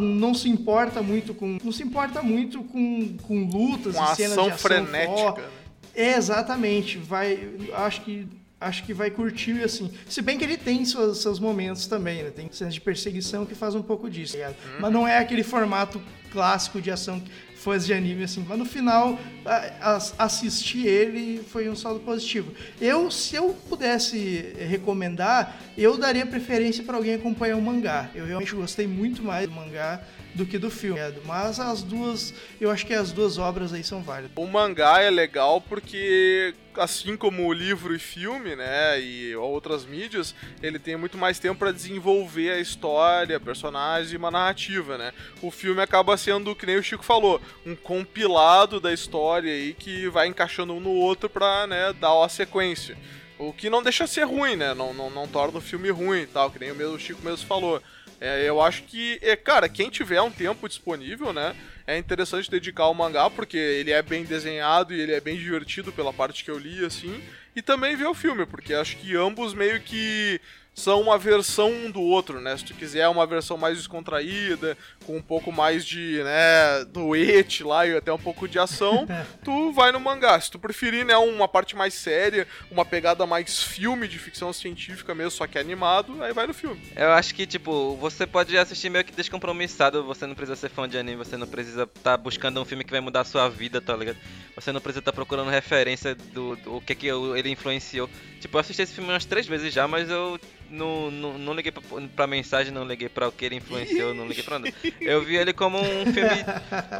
[0.00, 4.32] não se importa muito com não se importa muito com, com lutas com e cenas
[4.32, 5.42] ação de ação frenética.
[5.42, 5.48] Né?
[5.94, 8.26] É, exatamente, vai, acho que
[8.62, 9.90] acho que vai curtir, assim.
[10.08, 12.30] Se bem que ele tem seus, seus momentos também, né?
[12.30, 14.54] Tem cenas de perseguição que faz um pouco disso, tá uhum.
[14.80, 17.30] Mas não é aquele formato clássico de ação que
[17.62, 18.44] fãs de anime, assim.
[18.48, 22.52] Mas no final, a, a, assistir ele foi um saldo positivo.
[22.80, 28.10] Eu, se eu pudesse recomendar, eu daria preferência para alguém acompanhar o mangá.
[28.14, 30.02] Eu realmente gostei muito mais do mangá
[30.34, 31.00] do que do filme.
[31.24, 34.32] Mas as duas, eu acho que as duas obras aí são válidas.
[34.36, 40.34] O mangá é legal porque, assim como o livro e filme, né, e outras mídias,
[40.62, 45.12] ele tem muito mais tempo para desenvolver a história, personagens e uma narrativa, né.
[45.40, 50.08] O filme acaba sendo, que nem o Chico falou, um compilado da história aí que
[50.08, 52.96] vai encaixando um no outro pra, né, dar uma sequência.
[53.38, 54.72] O que não deixa ser ruim, né?
[54.72, 57.20] Não, não, não torna o filme ruim e tal, que nem o, mesmo, o Chico
[57.24, 57.82] mesmo falou.
[58.24, 61.56] É, eu acho que, é, cara, quem tiver um tempo disponível, né?
[61.84, 65.90] É interessante dedicar ao mangá, porque ele é bem desenhado e ele é bem divertido
[65.90, 67.20] pela parte que eu li, assim.
[67.56, 70.40] e também ver o filme, porque acho que ambos meio que
[70.74, 72.56] são uma versão um do outro, né?
[72.56, 77.86] Se tu quiser uma versão mais descontraída, com um pouco mais de, né, doete lá
[77.86, 79.06] e até um pouco de ação,
[79.44, 80.40] tu vai no mangá.
[80.40, 85.14] Se tu preferir, né, uma parte mais séria, uma pegada mais filme de ficção científica
[85.14, 86.80] mesmo, só que animado, aí vai no filme.
[86.96, 90.88] Eu acho que, tipo, você pode assistir meio que descompromissado, você não precisa ser fã
[90.88, 93.48] de anime, você não precisa estar tá buscando um filme que vai mudar a sua
[93.48, 94.16] vida, tá ligado?
[94.54, 98.08] Você não precisa estar tá procurando referência do, do, que que ele influenciou.
[98.40, 100.38] Tipo, eu assisti esse filme umas três vezes já, mas eu
[100.72, 101.82] não, não, não liguei pra,
[102.16, 104.74] pra, mensagem, não liguei pra o que ele influenciou, não liguei pra nada.
[105.00, 106.44] Eu vi ele como um filme,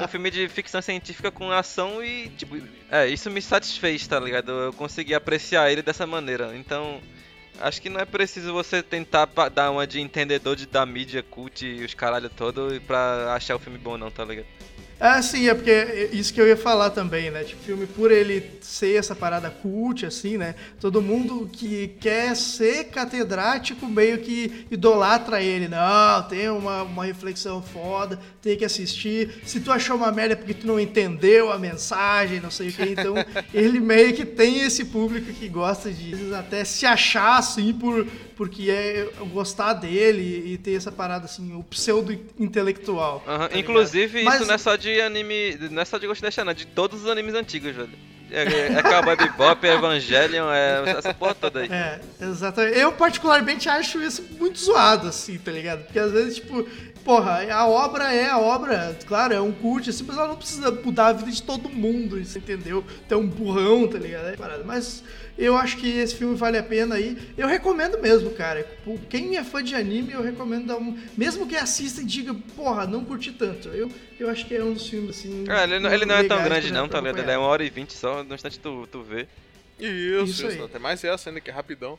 [0.04, 4.52] um filme de ficção científica com ação e, tipo, é, isso me satisfez, tá ligado?
[4.52, 6.54] Eu consegui apreciar ele dessa maneira.
[6.54, 7.00] Então,
[7.60, 11.64] acho que não é preciso você tentar dar uma de entendedor de, da mídia cult
[11.64, 14.46] e os caralho todo pra achar o filme bom, não, tá ligado?
[14.98, 17.42] Ah, sim, é porque é isso que eu ia falar também, né?
[17.42, 20.54] Tipo, filme por ele ser essa parada cult, assim, né?
[20.80, 25.68] Todo mundo que quer ser catedrático meio que idolatra ele.
[25.68, 29.42] Não, tem uma, uma reflexão foda, tem que assistir.
[29.44, 32.82] Se tu achou uma merda porque tu não entendeu a mensagem, não sei o que,
[32.82, 33.14] então
[33.52, 38.70] ele meio que tem esse público que gosta de até se achar assim por, porque
[38.70, 43.24] é gostar dele e ter essa parada assim, o pseudo intelectual.
[43.26, 43.48] Uhum.
[43.48, 44.36] Tá Inclusive, Mas...
[44.36, 46.66] isso não é só de anime, não é só de Ghost in não, é de
[46.66, 48.12] todos os animes antigos, velho.
[48.30, 51.68] É, é, é Cowboy Bebop, é Evangelion, é essa porra toda aí.
[51.70, 52.78] É, exatamente.
[52.78, 55.84] Eu particularmente acho isso muito zoado, assim, tá ligado?
[55.84, 56.66] Porque às vezes, tipo,
[57.04, 60.70] porra, a obra é a obra, claro, é um cult, assim, mas ela não precisa
[60.70, 62.82] mudar a vida de todo mundo, entendeu?
[63.06, 64.28] Tem um burrão, tá ligado?
[64.28, 64.64] É parada.
[64.64, 65.04] Mas
[65.36, 67.16] eu acho que esse filme vale a pena aí.
[67.36, 68.66] Eu recomendo mesmo, cara.
[69.08, 70.96] Quem é fã de anime, eu recomendo dar um.
[71.16, 73.68] Mesmo que assista e diga, porra, não curti tanto.
[73.68, 73.90] Eu,
[74.20, 75.44] eu acho que é um dos filmes assim.
[75.48, 77.18] É, ele, não, ele não é tão grande, não, tá ligado?
[77.20, 79.26] Ele é uma hora e vinte só, no instante tu, tu vê.
[79.80, 81.98] Isso, isso, isso até mais essa ainda que é rapidão.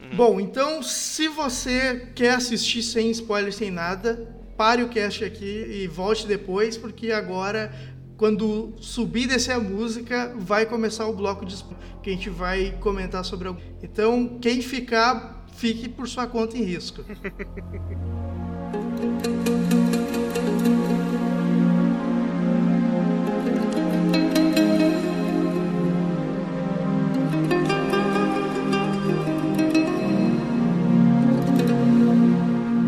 [0.00, 0.16] Uhum.
[0.16, 5.86] Bom, então se você quer assistir sem spoiler, sem nada, pare o cast aqui e
[5.88, 7.72] volte depois, porque agora
[8.18, 11.54] quando subir e descer a música, vai começar o bloco de
[12.02, 13.60] que a gente vai comentar sobre algo.
[13.80, 17.04] Então, quem ficar, fique por sua conta em risco.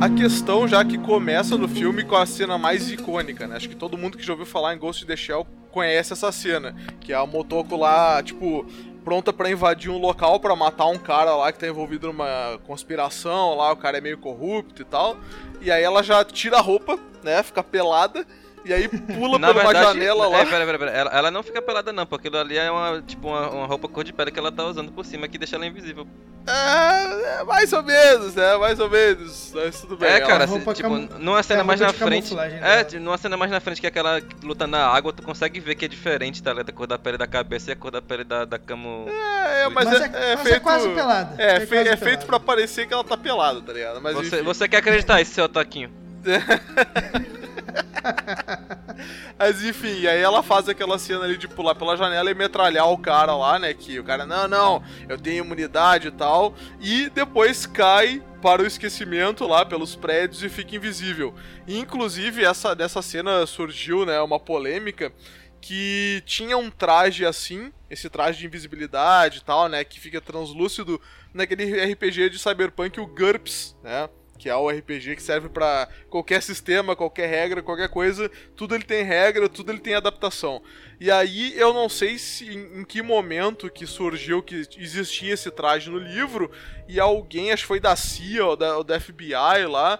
[0.01, 3.57] a questão já que começa no filme com a cena mais icônica, né?
[3.57, 6.33] Acho que todo mundo que já ouviu falar em Ghost in the Shell conhece essa
[6.33, 8.65] cena, que é a Motoko lá, tipo,
[9.05, 13.55] pronta para invadir um local para matar um cara lá que tá envolvido numa conspiração,
[13.55, 15.19] lá o cara é meio corrupto e tal.
[15.61, 17.43] E aí ela já tira a roupa, né?
[17.43, 18.27] Fica pelada
[18.65, 20.39] e aí pula Na por verdade, uma janela lá.
[20.39, 20.91] É, pera, pera, pera.
[20.91, 23.89] Ela, ela, não fica pelada não, porque aquilo ali é uma, tipo, uma, uma, roupa
[23.89, 26.07] cor de pele que ela tá usando por cima que deixa ela invisível.
[26.47, 28.57] É, é mais ou menos, né?
[28.57, 29.53] Mais ou menos.
[29.55, 30.11] Mas tudo bem.
[30.11, 31.09] É, cara, se, tipo, cam...
[31.19, 32.37] numa cena é mais na frente.
[32.39, 35.75] É, tipo, numa cena mais na frente que aquela luta na água, tu consegue ver
[35.75, 36.53] que é diferente, tá?
[36.53, 39.11] Da cor da pele da cabeça e a cor da pele da, da cama.
[39.11, 40.57] É, é mas, mas, é, é, mas é feito...
[40.57, 41.35] é quase pelada.
[41.39, 41.77] É, é, fe...
[41.77, 44.01] é feito pra parecer que ela tá pelada, tá ligado?
[44.01, 45.91] Mas, você, você quer acreditar isso, seu ataquinho?
[49.39, 52.99] Mas enfim, aí ela faz aquela cena ali de pular pela janela e metralhar o
[52.99, 53.73] cara lá, né?
[53.73, 56.55] Que o cara, não, não, eu tenho imunidade e tal.
[56.81, 61.35] E depois cai para o esquecimento lá pelos prédios e fica invisível.
[61.69, 65.13] Inclusive, essa, dessa cena surgiu, né, uma polêmica
[65.61, 71.01] que tinha um traje assim, esse traje de invisibilidade e tal, né, que fica translúcido
[71.35, 74.09] naquele RPG de Cyberpunk, o GURPS, né?
[74.41, 78.85] Que é o RPG que serve para qualquer sistema, qualquer regra, qualquer coisa, tudo ele
[78.85, 80.63] tem regra, tudo ele tem adaptação.
[80.99, 85.51] E aí eu não sei se em, em, que momento que surgiu que existia esse
[85.51, 86.51] traje no livro
[86.89, 89.99] e alguém, acho que foi da CIA ou da, ou da FBI lá,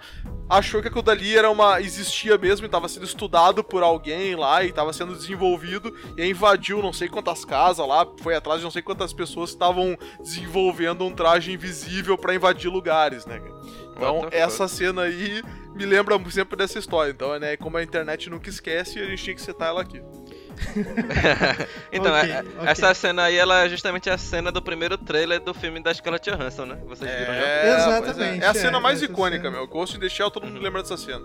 [0.49, 4.65] achou que aquilo dali era uma existia mesmo e estava sendo estudado por alguém lá
[4.65, 8.65] e estava sendo desenvolvido e aí invadiu não sei quantas casas lá, foi atrás de
[8.65, 13.41] não sei quantas pessoas estavam desenvolvendo um traje invisível para invadir lugares, né?
[14.01, 15.43] Então, essa cena aí
[15.75, 17.11] me lembra sempre dessa história.
[17.11, 20.03] Então, né, como a internet nunca esquece, a gente tinha que citar ela aqui.
[21.93, 22.53] então, okay, é, okay.
[22.67, 26.31] essa cena aí, ela é justamente a cena do primeiro trailer do filme da Scarlett
[26.31, 26.79] Johansson, né?
[26.87, 27.47] Vocês viram já?
[27.47, 28.43] É, Exatamente.
[28.43, 28.47] É.
[28.47, 29.57] é a cena é, mais icônica, cena.
[29.57, 29.67] meu.
[29.67, 30.63] Ghost in the Shell, todo mundo uhum.
[30.63, 31.25] lembra dessa cena.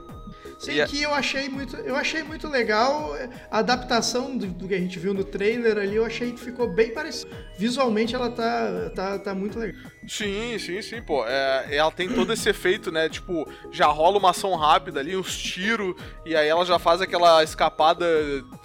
[0.60, 3.15] Sim, que eu achei muito, eu achei muito legal
[3.49, 6.67] a adaptação do, do, que a gente viu no trailer ali, eu achei que ficou
[6.67, 7.31] bem parecido.
[7.58, 9.81] Visualmente ela tá, tá, tá muito legal.
[10.08, 11.25] Sim, sim, sim, pô.
[11.25, 13.10] É, ela tem todo esse efeito, né?
[13.10, 17.43] Tipo, já rola uma ação rápida ali, uns tiros, e aí ela já faz aquela
[17.43, 18.05] escapada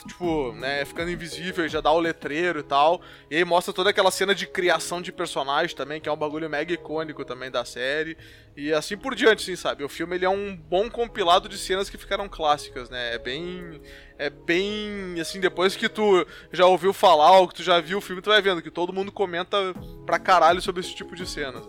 [0.07, 3.01] tipo, né, ficando invisível, já dá o letreiro e tal.
[3.31, 6.49] E aí mostra toda aquela cena de criação de personagem também, que é um bagulho
[6.49, 8.16] mega icônico também da série.
[8.57, 9.84] E assim por diante, sim, sabe?
[9.84, 13.14] O filme ele é um bom compilado de cenas que ficaram clássicas, né?
[13.14, 13.80] É bem.
[14.18, 15.18] É bem.
[15.20, 18.30] Assim, depois que tu já ouviu falar ou que tu já viu o filme, tu
[18.30, 19.57] vai vendo que todo mundo comenta
[20.05, 21.64] pra caralho sobre esse tipo de cenas.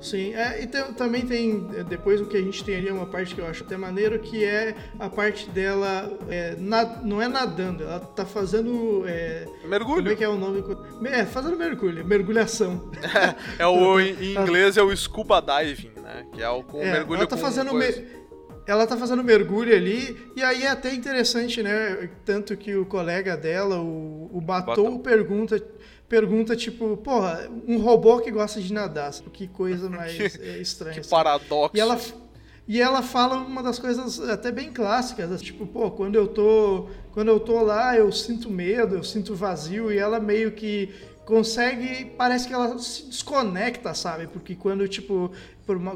[0.00, 2.92] Sim, é, e tem, também tem, é, depois o que a gente tem ali, é
[2.92, 7.20] uma parte que eu acho até maneiro, que é a parte dela, é, na, não
[7.20, 9.04] é nadando, ela tá fazendo...
[9.06, 10.02] É, mergulho.
[10.02, 10.62] Como é que é o nome?
[11.06, 12.90] É, fazendo mergulho, mergulhação.
[13.58, 16.92] É, é o, em inglês é o scuba diving, né, que é o com é,
[16.92, 17.70] mergulho ela tá fazendo
[18.66, 22.10] ela tá fazendo mergulho ali, e aí é até interessante, né?
[22.22, 24.98] Tanto que o colega dela, o, o Batou, Batou.
[24.98, 25.58] pergunta
[26.06, 30.94] pergunta tipo, porra, um robô que gosta de nadar, que coisa mais que, é, estranha.
[30.94, 31.10] Que assim.
[31.10, 31.76] paradoxo.
[31.76, 31.98] E ela,
[32.66, 37.28] e ela fala uma das coisas até bem clássicas, tipo, pô, quando eu tô, quando
[37.28, 40.94] eu tô lá, eu sinto medo, eu sinto vazio, e ela meio que
[41.28, 44.26] consegue, parece que ela se desconecta, sabe?
[44.26, 45.30] Porque quando, tipo,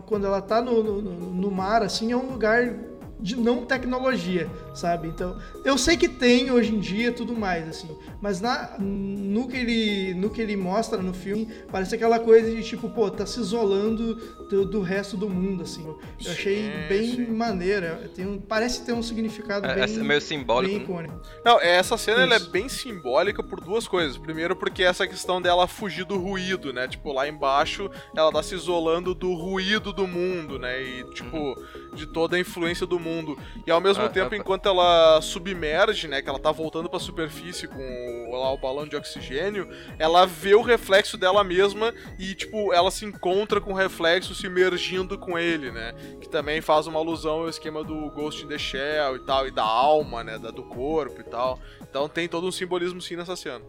[0.04, 2.78] quando ela tá no, no, no mar, assim, é um lugar
[3.22, 5.06] de não tecnologia, sabe?
[5.06, 9.56] Então, eu sei que tem hoje em dia tudo mais, assim, mas na, no, que
[9.56, 13.38] ele, no que ele mostra no filme, parece aquela coisa de tipo, pô, tá se
[13.38, 14.16] isolando
[14.50, 15.86] do, do resto do mundo, assim.
[15.86, 17.26] Eu achei sim, bem sim.
[17.26, 18.10] maneira.
[18.14, 19.84] Tem um, parece ter um significado é, bem.
[19.84, 20.74] É meio simbólico.
[20.74, 21.20] Bem icônico.
[21.44, 24.18] Não, essa cena ela é bem simbólica por duas coisas.
[24.18, 26.88] Primeiro, porque essa questão dela fugir do ruído, né?
[26.88, 30.82] Tipo, lá embaixo ela tá se isolando do ruído do mundo, né?
[30.82, 31.94] E, tipo, uhum.
[31.94, 33.38] de toda a influência do mundo mundo.
[33.66, 37.68] E ao mesmo ah, tempo, enquanto ela submerge, né, que ela tá voltando pra superfície
[37.68, 42.90] com lá, o balão de oxigênio, ela vê o reflexo dela mesma e, tipo, ela
[42.90, 45.94] se encontra com o reflexo se emergindo com ele, né?
[46.20, 49.50] Que também faz uma alusão ao esquema do Ghost in the Shell e tal, e
[49.50, 51.58] da alma, né, da, do corpo e tal.
[51.80, 53.62] Então tem todo um simbolismo sim nessa cena.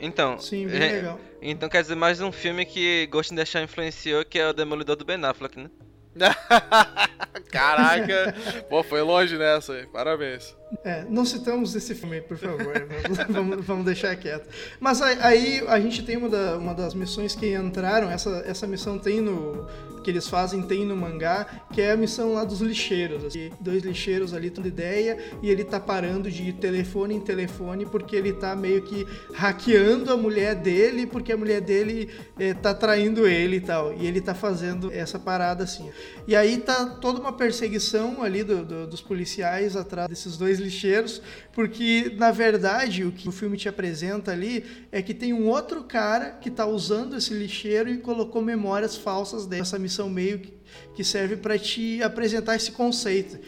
[0.00, 1.20] Então, Sim, bem é, legal.
[1.42, 4.52] Então quer dizer mais um filme que Ghost in the Shell influenciou, que é o
[4.54, 5.70] Demolidor do Ben Affleck, né?
[7.50, 8.34] Caraca!
[8.68, 9.86] Pô, foi longe nessa.
[9.92, 10.56] Parabéns.
[10.84, 12.86] É, não citamos esse filme, por favor.
[13.28, 14.48] vamos, vamos, deixar quieto.
[14.78, 18.10] Mas aí a gente tem uma, da, uma das missões que entraram.
[18.10, 19.66] Essa, essa missão tem no.
[20.04, 23.24] que eles fazem tem no mangá, que é a missão lá dos lixeiros.
[23.24, 28.14] Assim, dois lixeiros ali tendo ideia e ele tá parando de telefone em telefone porque
[28.14, 32.08] ele tá meio que hackeando a mulher dele, porque a mulher dele
[32.38, 33.92] é, tá traindo ele e tal.
[33.92, 35.90] E ele tá fazendo essa parada assim.
[36.28, 41.20] E aí tá toda uma perseguição ali do, do, dos policiais atrás desses dois lixeiros,
[41.52, 45.82] porque na verdade o que o filme te apresenta ali é que tem um outro
[45.82, 50.52] cara que está usando esse lixeiro e colocou memórias falsas dessa missão meio que,
[50.94, 53.38] que serve para te apresentar esse conceito.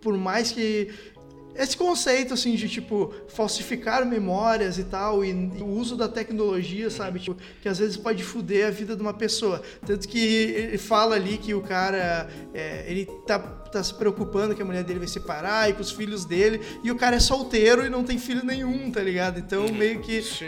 [0.00, 0.90] Por mais que
[1.58, 6.88] esse conceito, assim, de, tipo, falsificar memórias e tal, e, e o uso da tecnologia,
[6.88, 7.18] sabe?
[7.18, 9.60] Tipo, que às vezes pode fuder a vida de uma pessoa.
[9.84, 14.62] Tanto que ele fala ali que o cara, é, ele tá, tá se preocupando que
[14.62, 17.84] a mulher dele vai separar e com os filhos dele, e o cara é solteiro
[17.84, 19.40] e não tem filho nenhum, tá ligado?
[19.40, 20.46] Então, meio que sim.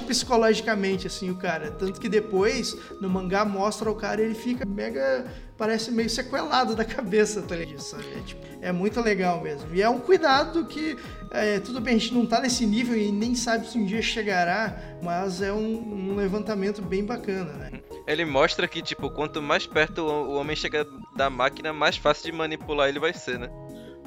[0.00, 1.72] psicologicamente, assim, o cara.
[1.72, 5.26] Tanto que depois, no mangá, mostra o cara ele fica mega
[5.58, 7.82] parece meio sequelado da cabeça, tá ligado?
[8.16, 9.74] É, tipo, é, muito legal mesmo.
[9.74, 10.96] E é um cuidado que,
[11.32, 14.00] é, tudo bem, a gente não tá nesse nível e nem sabe se um dia
[14.00, 17.72] chegará, mas é um, um levantamento bem bacana, né?
[18.06, 20.86] Ele mostra que, tipo, quanto mais perto o homem chega
[21.16, 23.50] da máquina, mais fácil de manipular ele vai ser, né?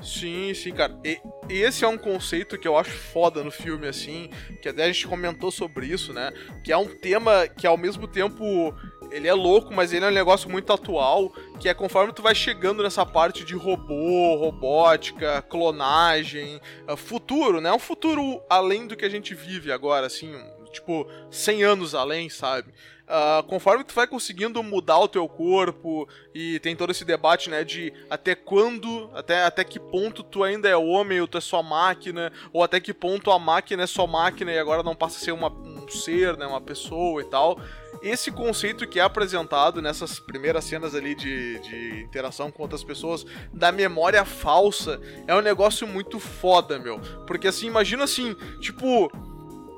[0.02, 1.00] Sim, sim, cara.
[1.06, 4.30] E, e, esse é um conceito que eu acho foda no filme, assim,
[4.62, 6.32] que até a gente comentou sobre isso, né?
[6.64, 8.74] Que é um tema que ao mesmo tempo
[9.12, 12.34] ele é louco, mas ele é um negócio muito atual, que é conforme tu vai
[12.34, 17.72] chegando nessa parte de robô, robótica, clonagem, uh, futuro, né?
[17.72, 20.34] Um futuro além do que a gente vive agora, assim,
[20.72, 22.74] tipo, 100 anos além, sabe?
[23.02, 27.62] Uh, conforme tu vai conseguindo mudar o teu corpo e tem todo esse debate, né,
[27.62, 31.62] de até quando, até, até que ponto tu ainda é homem ou tu é só
[31.62, 35.20] máquina, ou até que ponto a máquina é só máquina e agora não passa a
[35.26, 37.60] ser uma, um ser, né, uma pessoa e tal
[38.02, 43.26] esse conceito que é apresentado nessas primeiras cenas ali de, de interação com outras pessoas,
[43.54, 47.00] da memória falsa, é um negócio muito foda, meu.
[47.28, 49.12] Porque assim, imagina assim, tipo,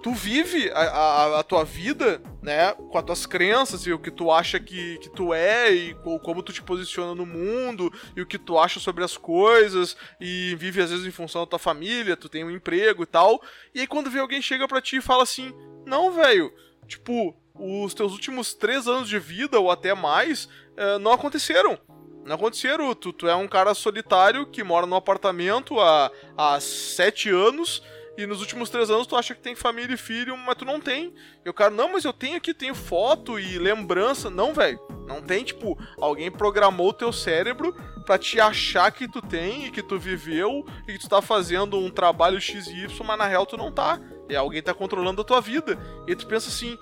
[0.03, 4.11] tu vive a, a, a, tua vida, né, com as tuas crenças e o que
[4.11, 8.25] tu acha que, que tu é e como tu te posiciona no mundo e o
[8.25, 12.17] que tu acha sobre as coisas e vive às vezes em função da tua família,
[12.17, 13.41] tu tem um emprego e tal.
[13.73, 15.53] E aí quando vem alguém chega para ti e fala assim:
[15.85, 16.53] "Não, velho,
[16.85, 21.77] tipo, os teus últimos três anos de vida ou até mais uh, não aconteceram.
[22.25, 22.93] Não aconteceram.
[22.95, 27.81] Tu, tu é um cara solitário que mora num apartamento há, há sete anos
[28.15, 30.79] e nos últimos três anos tu acha que tem família e filho, mas tu não
[30.79, 31.13] tem.
[31.43, 34.29] E o cara, não, mas eu tenho aqui, tenho foto e lembrança.
[34.29, 34.79] Não, velho.
[35.07, 37.75] Não tem, tipo, alguém programou o teu cérebro
[38.05, 41.77] para te achar que tu tem e que tu viveu e que tu tá fazendo
[41.77, 43.99] um trabalho XY, mas na real tu não tá.
[44.29, 45.77] E alguém tá controlando a tua vida.
[46.07, 46.77] E tu pensa assim,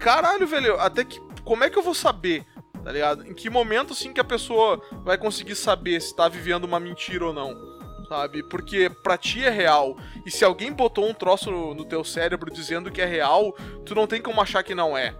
[0.00, 1.20] caralho, velho, até que.
[1.44, 2.44] Como é que eu vou saber?
[2.82, 3.26] Tá ligado?
[3.26, 7.26] Em que momento assim que a pessoa vai conseguir saber se tá vivendo uma mentira
[7.26, 7.54] ou não?
[8.08, 8.42] Sabe?
[8.42, 9.96] Porque pra ti é real.
[10.24, 13.94] E se alguém botou um troço no, no teu cérebro dizendo que é real, tu
[13.94, 15.14] não tem como achar que não é.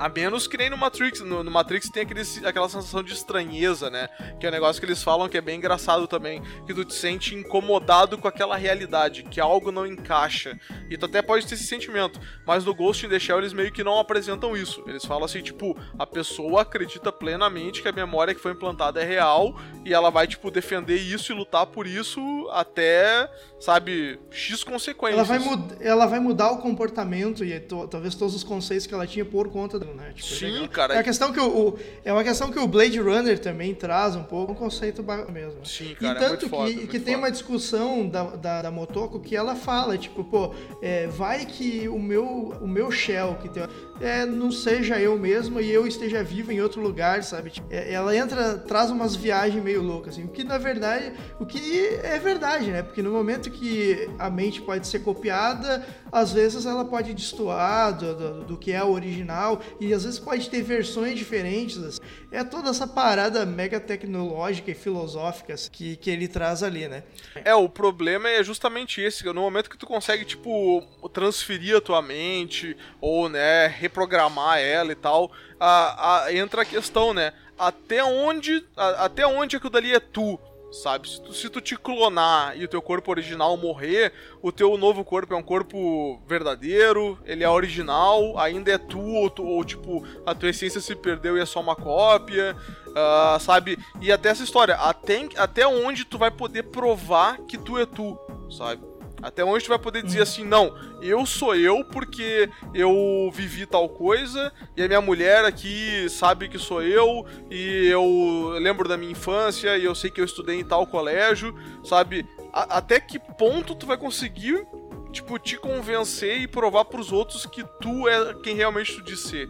[0.00, 1.20] A menos que nem no Matrix.
[1.20, 4.08] No, no, Matrix tem aquele, aquela sensação de estranheza, né?
[4.40, 6.40] Que é um negócio que eles falam que é bem engraçado também.
[6.66, 10.58] Que tu te sente incomodado com aquela realidade, que algo não encaixa.
[10.88, 12.18] E tu até pode ter esse sentimento.
[12.46, 14.82] Mas no Ghost in the Shell eles meio que não apresentam isso.
[14.86, 19.04] Eles falam assim, tipo, a pessoa acredita plenamente que a memória que foi implantada é
[19.04, 19.54] real.
[19.84, 22.20] E ela vai, tipo, defender isso e lutar por isso
[22.52, 23.30] até,
[23.60, 25.28] sabe, X consequências.
[25.28, 29.26] Ela vai, ela vai mudar o comportamento e talvez todos os conceitos que ela tinha
[29.26, 30.12] por conta da né?
[30.14, 30.94] Tipo, Sim, cara.
[30.94, 34.16] É uma questão que o, o, é uma questão que o Blade Runner também traz
[34.16, 35.64] um pouco, um conceito mesmo.
[35.64, 36.18] Sim, cara.
[36.18, 39.54] E tanto é foda, que, que tem uma discussão da, da, da, Motoko que ela
[39.54, 42.24] fala, tipo, pô, é, vai que o meu,
[42.60, 43.62] o meu shell que tem,
[44.00, 47.50] é, não seja eu mesmo e eu esteja vivo em outro lugar, sabe?
[47.50, 51.46] Tipo, é, ela entra, traz umas viagens meio loucas, assim, o que na verdade, o
[51.46, 52.82] que é verdade, né?
[52.82, 58.14] Porque no momento que a mente pode ser copiada, às vezes ela pode destoar do,
[58.14, 61.78] do, do que é o original e às vezes pode ter versões diferentes.
[61.78, 62.00] Assim.
[62.30, 67.02] É toda essa parada mega tecnológica e filosófica assim, que, que ele traz ali, né?
[67.44, 72.02] É, o problema é justamente esse, no momento que tu consegue, tipo, transferir a tua
[72.02, 77.32] mente ou, né, reprogramar ela e tal, a, a, entra a questão, né?
[77.58, 80.38] Até onde, a, até onde aquilo dali é tu?
[80.72, 81.08] Sabe?
[81.08, 84.12] Se tu, se tu, te clonar e o teu corpo original morrer,
[84.42, 89.30] o teu novo corpo é um corpo verdadeiro, ele é original, ainda é tu, ou,
[89.30, 92.56] tu, ou tipo, a tua essência se perdeu e é só uma cópia,
[92.88, 93.78] uh, sabe?
[94.00, 98.18] E até essa história, até, até onde tu vai poder provar que tu é tu,
[98.50, 98.89] sabe?
[99.22, 103.88] Até onde tu vai poder dizer assim, não, eu sou eu porque eu vivi tal
[103.88, 109.12] coisa e a minha mulher aqui sabe que sou eu e eu lembro da minha
[109.12, 111.54] infância e eu sei que eu estudei em tal colégio,
[111.84, 112.26] sabe?
[112.52, 114.66] A até que ponto tu vai conseguir,
[115.12, 119.48] tipo, te convencer e provar pros outros que tu é quem realmente tu diz ser,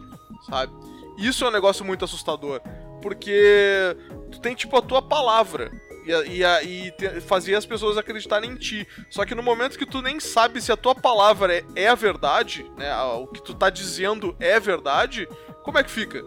[0.49, 0.73] sabe?
[1.17, 2.59] Isso é um negócio muito assustador,
[3.01, 3.95] porque
[4.31, 5.71] tu tem, tipo, a tua palavra
[6.05, 8.87] e, e, e te, fazer as pessoas acreditarem em ti.
[9.09, 11.95] Só que no momento que tu nem sabe se a tua palavra é, é a
[11.95, 12.95] verdade, né?
[13.01, 15.27] O que tu tá dizendo é verdade,
[15.63, 16.23] como é que fica?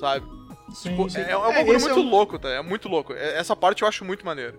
[0.00, 0.26] Sabe?
[0.74, 1.20] Sim, tipo, sim.
[1.20, 2.10] É, é um é, bagulho muito é um...
[2.10, 2.48] louco, tá?
[2.48, 3.12] É muito louco.
[3.12, 4.58] É, essa parte eu acho muito maneiro.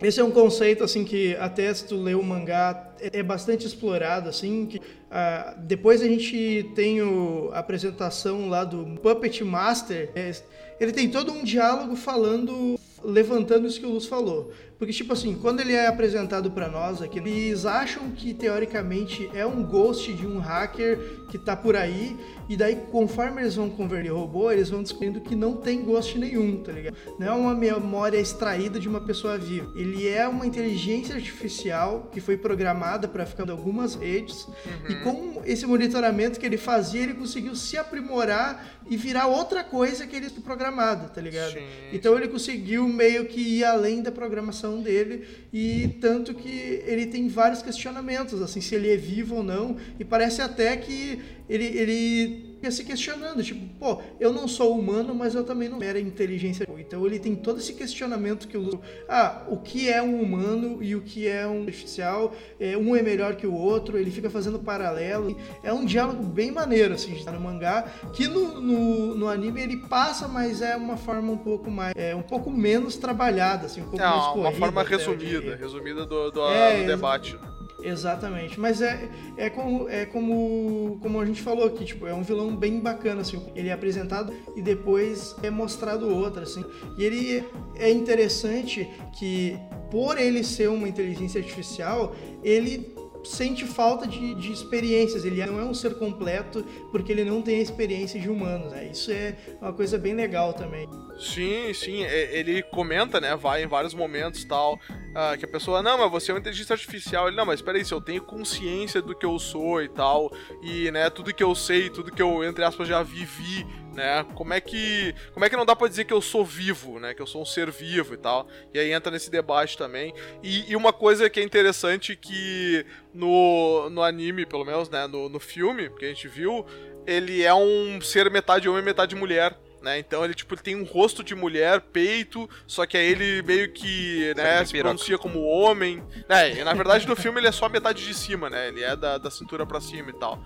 [0.00, 3.66] Esse é um conceito assim que até se tu lê o mangá é, é bastante
[3.66, 4.66] explorado assim.
[4.66, 10.10] Que, uh, depois a gente tem o, a apresentação lá do Puppet Master.
[10.14, 10.32] É,
[10.78, 14.52] ele tem todo um diálogo falando levantando isso que o Luz falou.
[14.80, 19.44] Porque, tipo assim, quando ele é apresentado para nós aqui, eles acham que teoricamente é
[19.44, 22.16] um ghost de um hacker que tá por aí,
[22.48, 26.56] e daí, conforme eles vão converter robô, eles vão descobrindo que não tem ghost nenhum,
[26.62, 26.96] tá ligado?
[27.18, 29.70] Não é uma memória extraída de uma pessoa viva.
[29.76, 34.54] Ele é uma inteligência artificial que foi programada para ficar em algumas redes, uhum.
[34.88, 40.06] e com esse monitoramento que ele fazia, ele conseguiu se aprimorar e virar outra coisa
[40.06, 41.52] que ele foi programado, tá ligado?
[41.52, 41.66] Sim.
[41.92, 47.28] Então ele conseguiu meio que ir além da programação dele e tanto que ele tem
[47.28, 52.49] vários questionamentos, assim, se ele é vivo ou não, e parece até que ele, ele
[52.60, 56.66] fica se questionando, tipo, pô, eu não sou humano, mas eu também não era inteligência.
[56.78, 60.94] Então ele tem todo esse questionamento que o ah, o que é um humano e
[60.94, 64.58] o que é um artificial, é, um é melhor que o outro, ele fica fazendo
[64.58, 65.34] paralelo.
[65.62, 70.28] É um diálogo bem maneiro, assim, no mangá, que no, no, no, anime ele passa,
[70.28, 73.98] mas é uma forma um pouco mais, é um pouco menos trabalhada, assim, um pouco
[73.98, 74.48] não, mais corrida.
[74.48, 77.38] Uma forma resumida, resumida do, do, é, do debate.
[77.82, 82.22] Exatamente, mas é, é, como, é como, como a gente falou aqui, tipo, é um
[82.22, 86.64] vilão bem bacana, assim, ele é apresentado e depois é mostrado outro, assim,
[86.98, 87.44] e ele
[87.76, 89.56] é interessante que,
[89.90, 95.24] por ele ser uma inteligência artificial, ele sente falta de, de experiências.
[95.24, 98.72] Ele não é um ser completo porque ele não tem a experiência de humanos.
[98.72, 98.90] Né?
[98.92, 100.88] Isso é uma coisa bem legal também.
[101.18, 102.04] Sim, sim.
[102.04, 103.36] É, ele comenta, né?
[103.36, 104.78] Vai em vários momentos tal.
[105.10, 107.28] Uh, que a pessoa, não, mas você é uma inteligência artificial.
[107.28, 110.32] Ele, não, mas espera aí, se eu tenho consciência do que eu sou e tal,
[110.62, 114.52] e, né, tudo que eu sei, tudo que eu, entre aspas, já vivi, né, como
[114.52, 117.20] é que, como é que não dá pra dizer que eu sou vivo, né, que
[117.20, 118.46] eu sou um ser vivo e tal.
[118.72, 120.14] E aí entra nesse debate também.
[120.42, 125.28] E, e uma coisa que é interessante que no, no anime, pelo menos, né, no,
[125.28, 126.64] no filme que a gente viu,
[127.06, 129.98] ele é um ser metade homem, metade mulher né?
[129.98, 133.72] Então ele tipo ele tem um rosto de mulher, peito, só que aí ele meio
[133.72, 136.02] que, né, se pronuncia como homem.
[136.28, 138.68] É, e na verdade no filme ele é só a metade de cima, né?
[138.68, 140.42] Ele é da, da cintura para cima e tal.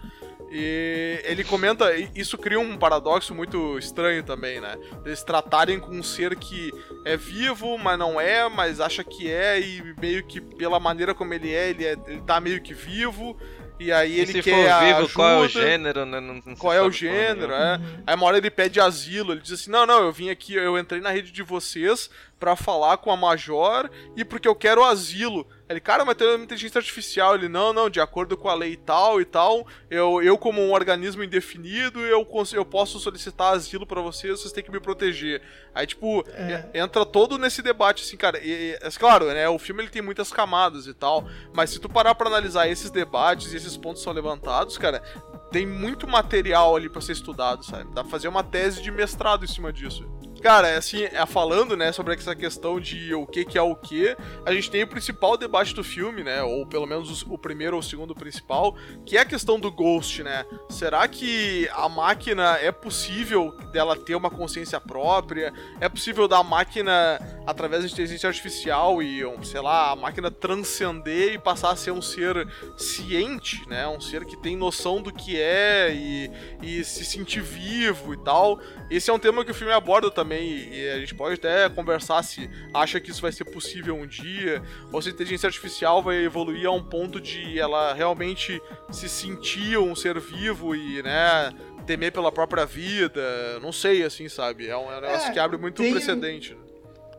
[0.57, 4.77] E ele comenta, isso cria um paradoxo muito estranho também, né?
[5.05, 6.71] Eles tratarem com um ser que
[7.05, 11.35] é vivo, mas não é, mas acha que é, e meio que pela maneira como
[11.35, 13.37] ele é, ele, é, ele tá meio que vivo.
[13.79, 16.21] E aí e ele se quer for vivo, ajuda, qual é o gênero, né?
[16.21, 17.81] Não, não qual é o gênero, é.
[18.07, 20.79] Aí uma hora ele pede asilo, ele diz assim, não, não, eu vim aqui, eu
[20.79, 22.09] entrei na rede de vocês
[22.45, 25.47] para falar com a Major e porque eu quero asilo.
[25.67, 27.35] Ele, cara, mas tem uma inteligência artificial.
[27.35, 30.75] Ele, não, não, de acordo com a lei tal e tal, eu, eu como um
[30.75, 35.41] organismo indefinido, eu, eu posso solicitar asilo para vocês, vocês têm que me proteger.
[35.75, 36.69] Aí, tipo, é.
[36.75, 38.39] entra todo nesse debate, assim, cara.
[38.45, 41.81] E, e, é claro, né, o filme ele tem muitas camadas e tal, mas se
[41.81, 45.03] tu parar pra analisar esses debates e esses pontos são levantados, cara,
[45.51, 47.85] tem muito material ali para ser estudado, sabe?
[47.95, 50.07] Dá pra fazer uma tese de mestrado em cima disso.
[50.45, 53.75] Cara, é assim, é, falando, né, sobre essa questão de o que que é o
[53.75, 54.15] que,
[54.45, 57.77] a gente tem o principal debate do filme, né, ou pelo menos o, o primeiro
[57.77, 58.77] ou o segundo principal,
[59.07, 60.45] que é a questão do Ghost, né?
[60.69, 65.51] Será que a máquina é possível dela ter uma consciência própria?
[65.81, 66.93] É possível da máquina,
[67.47, 72.03] através da inteligência artificial e, sei lá, a máquina transcender e passar a ser um
[72.03, 73.89] ser ciente, né?
[73.89, 76.31] Um ser que tem noção do que é e,
[76.63, 78.61] e se sentir vivo e tal.
[78.91, 82.23] Esse é um tema que o filme aborda também, e a gente pode até conversar
[82.23, 84.63] se acha que isso vai ser possível um dia,
[84.93, 88.61] ou se a inteligência artificial vai evoluir a um ponto de ela realmente
[88.91, 91.53] se sentir um ser vivo e, né,
[91.87, 93.61] temer pela própria vida.
[93.61, 94.69] Não sei, assim, sabe?
[94.69, 95.93] É um, é um negócio é, que abre muito tem...
[95.93, 96.55] precedente.
[96.55, 96.61] Né?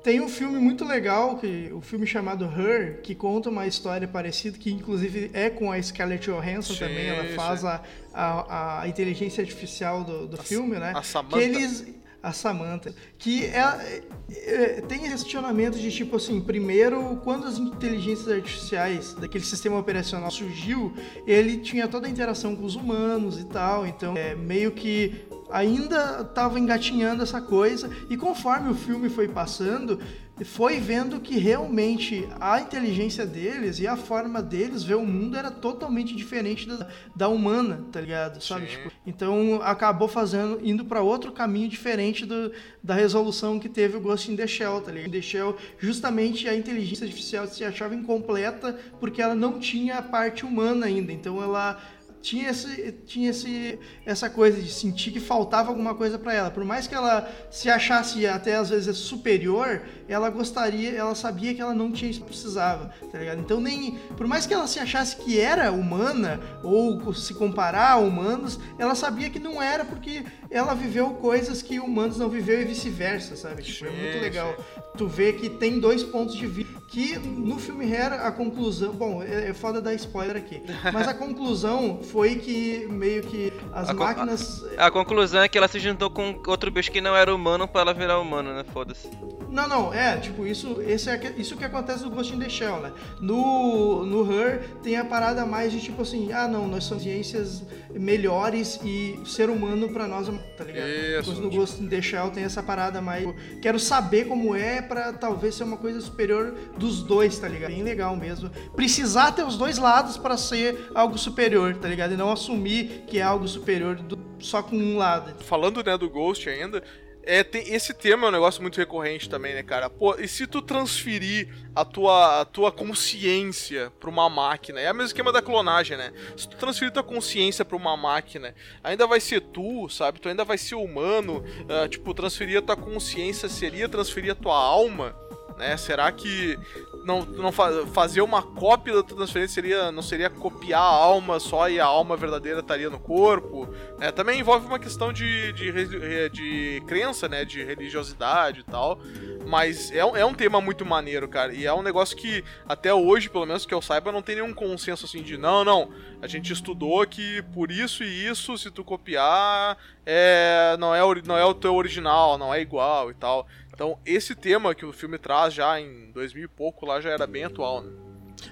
[0.06, 4.08] Tem um filme muito legal, que o um filme chamado Her, que conta uma história
[4.08, 7.82] parecida, que inclusive é com a Scarlett Johansson sim, também, ela faz a,
[8.14, 10.94] a, a, inteligência artificial do, do a, filme, né?
[10.96, 11.38] A Samantha.
[11.38, 11.88] Que eles,
[12.26, 17.60] a Samantha, que é, é, é, tem esse questionamento de tipo assim, primeiro, quando as
[17.60, 20.92] inteligências artificiais daquele sistema operacional surgiu,
[21.28, 26.22] ele tinha toda a interação com os humanos e tal, então é meio que ainda
[26.22, 30.00] estava engatinhando essa coisa e conforme o filme foi passando,
[30.44, 35.50] foi vendo que realmente a inteligência deles e a forma deles ver o mundo era
[35.50, 38.44] totalmente diferente da, da humana, tá ligado?
[38.44, 38.66] Sabe?
[38.66, 42.52] Tipo, então acabou fazendo indo para outro caminho diferente do,
[42.84, 45.08] da resolução que teve o Ghost in the Shell, tá ligado?
[45.08, 50.02] In the Shell, justamente a inteligência artificial se achava incompleta porque ela não tinha a
[50.02, 51.14] parte humana ainda.
[51.14, 51.82] Então ela
[52.26, 56.50] tinha, esse, tinha esse, essa coisa de sentir que faltava alguma coisa para ela.
[56.50, 61.62] Por mais que ela se achasse até às vezes superior, ela gostaria, ela sabia que
[61.62, 63.40] ela não tinha isso que precisava, tá ligado?
[63.42, 67.98] Então nem, por mais que ela se achasse que era humana ou se comparar a
[67.98, 72.66] humanos, ela sabia que não era porque ela viveu coisas que humanos não viveu e
[72.66, 73.64] vice-versa, sabe?
[73.64, 74.56] Tipo, é muito legal.
[74.98, 79.22] Tu vê que tem dois pontos de vista que no filme Hair a conclusão, bom,
[79.22, 80.62] é, é foda dar spoiler aqui,
[80.94, 85.58] mas a conclusão foi que meio que as a máquinas a, a, conclusão é que
[85.58, 88.64] ela se juntou com outro bicho que não era humano para ela virar humano, né?
[88.72, 89.10] Foda-se.
[89.50, 92.80] Não, não, é, tipo, isso, esse é, isso que acontece no Ghost in the Shell,
[92.82, 92.92] né?
[93.20, 97.64] No, no Her tem a parada mais de tipo assim, ah não, nós somos ciências
[97.94, 100.28] melhores e ser humano para nós,
[100.58, 100.88] tá ligado?
[100.88, 101.42] Isso.
[101.42, 103.28] No Ghost in the Shell tem essa parada mais,
[103.62, 107.72] quero saber como é para talvez ser uma coisa superior dos dois, tá ligado?
[107.72, 108.50] Bem legal mesmo.
[108.76, 112.14] Precisar ter os dois lados para ser algo superior, tá ligado?
[112.14, 115.44] E não assumir que é algo superior do, só com um lado.
[115.44, 116.84] Falando, né, do Ghost ainda,
[117.26, 119.90] é, tem, esse tema é um negócio muito recorrente também, né, cara?
[119.90, 124.80] Pô, e se tu transferir a tua, a tua consciência pra uma máquina?
[124.80, 126.14] É o mesmo esquema da clonagem, né?
[126.38, 128.54] Se tu transferir tua consciência pra uma máquina,
[128.84, 130.20] ainda vai ser tu, sabe?
[130.20, 131.44] Tu ainda vai ser humano.
[131.62, 135.16] Uh, tipo, transferir a tua consciência seria transferir a tua alma?
[135.58, 135.76] Né?
[135.78, 136.58] Será que
[137.06, 141.70] não, não fa fazer uma cópia da transferência seria, não seria copiar a alma só
[141.70, 143.70] e a alma verdadeira estaria no corpo?
[144.00, 144.12] Né?
[144.12, 147.46] Também envolve uma questão de, de, de crença, né?
[147.46, 149.00] De religiosidade e tal.
[149.46, 151.54] Mas é, é um tema muito maneiro, cara.
[151.54, 154.54] E é um negócio que, até hoje, pelo menos que eu saiba, não tem nenhum
[154.54, 155.92] consenso assim de não, não.
[156.22, 161.38] A gente estudou que por isso e isso, se tu copiar, é, não, é, não
[161.38, 163.48] é o teu original, não é igual e tal.
[163.76, 167.28] Então, esse tema que o filme traz já em 2000 e pouco lá já era
[167.28, 167.92] bem atual, né?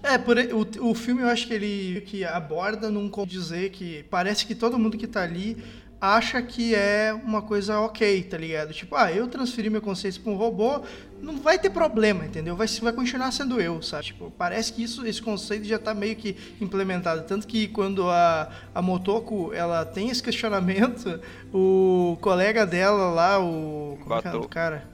[0.01, 4.45] É, por, o, o filme eu acho que ele que aborda num dizer que parece
[4.45, 5.63] que todo mundo que tá ali
[5.99, 8.73] acha que é uma coisa ok, tá ligado?
[8.73, 10.81] Tipo, ah, eu transferi meu consciência pra um robô,
[11.21, 12.57] não vai ter problema, entendeu?
[12.57, 14.07] Vai, vai continuar sendo eu, sabe?
[14.07, 17.23] Tipo, parece que isso, esse conceito já tá meio que implementado.
[17.23, 21.21] Tanto que quando a, a Motoko, ela tem esse questionamento,
[21.53, 23.97] o colega dela lá, o...
[24.03, 24.92] Como é, é o cara?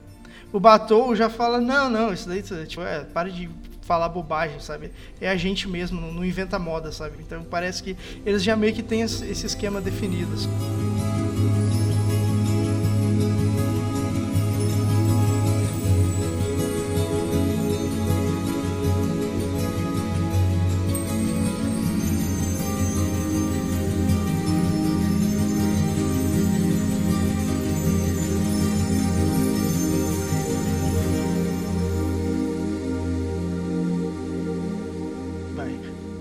[0.52, 3.48] O Batou já fala, não, não, isso daí, tipo, é, para de
[3.82, 4.90] falar bobagem, sabe?
[5.20, 7.16] É a gente mesmo, não, inventa moda, sabe?
[7.20, 10.32] Então parece que eles já meio que têm esse esquema definido.
[10.32, 10.99] Assim.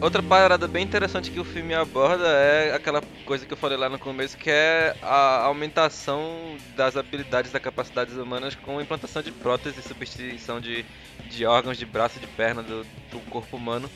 [0.10, 3.88] Outra parada bem interessante que o filme aborda é aquela coisa que eu falei lá
[3.88, 9.86] no começo, que é a aumentação das habilidades, das capacidades humanas com implantação de próteses,
[9.86, 10.84] substituição de,
[11.30, 13.88] de órgãos de braço e de perna do, do corpo humano,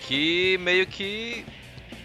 [0.00, 1.46] que meio que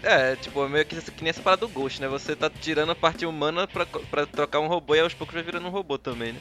[0.02, 2.08] é, tipo, meio que, que nem essa parada do Ghost, né?
[2.08, 5.42] Você tá tirando a parte humana pra, pra trocar um robô e aos poucos vai
[5.42, 6.40] virando um robô também, né?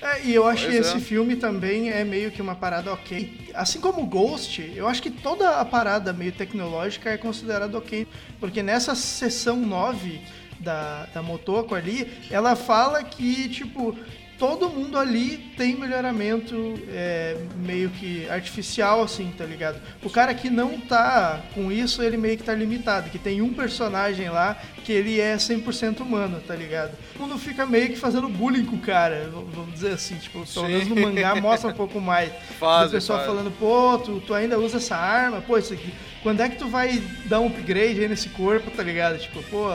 [0.00, 0.80] É, e eu acho pois que é.
[0.80, 3.50] esse filme também é meio que uma parada ok.
[3.54, 8.06] Assim como Ghost, eu acho que toda a parada meio tecnológica é considerada ok.
[8.38, 10.20] Porque nessa sessão 9
[10.58, 13.96] da, da Motoko ali, ela fala que, tipo,
[14.40, 19.78] todo mundo ali tem melhoramento é, meio que artificial, assim, tá ligado?
[20.02, 23.52] O cara que não tá com isso, ele meio que tá limitado, que tem um
[23.52, 24.56] personagem lá
[24.90, 26.98] que ele é 100% humano, tá ligado?
[27.14, 30.66] O mundo fica meio que fazendo bullying com o cara, vamos dizer assim, tipo, pelo
[30.66, 32.32] menos no mangá mostra um pouco mais.
[32.58, 36.40] Faz, o pessoal falando, pô, tu, tu ainda usa essa arma, pô, isso aqui quando
[36.40, 39.18] é que tu vai dar um upgrade aí nesse corpo, tá ligado?
[39.18, 39.68] Tipo, pô,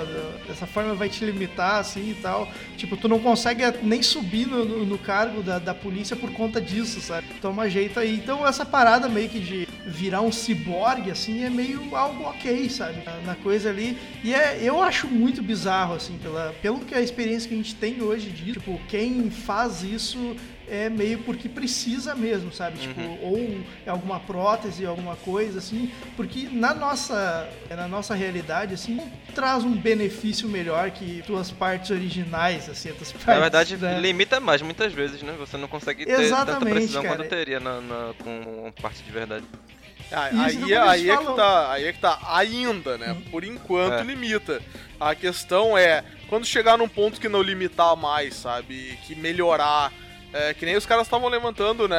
[0.47, 2.47] dessa forma vai te limitar assim e tal.
[2.77, 6.61] Tipo, tu não consegue nem subir no, no, no cargo da, da polícia por conta
[6.61, 7.27] disso, sabe?
[7.41, 8.15] Toma jeito aí.
[8.15, 13.03] Então essa parada meio que de virar um ciborgue, assim, é meio algo ok, sabe?
[13.03, 13.97] Na, na coisa ali.
[14.23, 17.75] E é, eu acho muito bizarro, assim, pela, pelo que a experiência que a gente
[17.75, 18.59] tem hoje disso.
[18.59, 20.35] Tipo, quem faz isso
[20.67, 22.79] é meio porque precisa mesmo, sabe?
[22.79, 23.13] Tipo, uhum.
[23.13, 28.95] Tipo, ou é alguma prótese, alguma coisa assim, porque na nossa, na nossa realidade, assim,
[28.95, 33.99] não traz um benefício melhor que tuas partes originais, assim, partes, Na verdade, né?
[33.99, 35.35] limita mais muitas vezes, né?
[35.37, 37.15] Você não consegue ter Exatamente, tanta precisão cara.
[37.17, 39.45] quanto teria na, na, com parte de verdade.
[40.11, 43.11] Ah, aí, é, aí, é que tá, aí é que tá, ainda, né?
[43.11, 43.21] Hum.
[43.31, 44.03] Por enquanto é.
[44.03, 44.61] limita.
[44.99, 48.97] A questão é, quando chegar num ponto que não limitar mais, sabe?
[49.05, 49.91] Que melhorar
[50.35, 51.97] é, que nem os caras estavam levantando, né?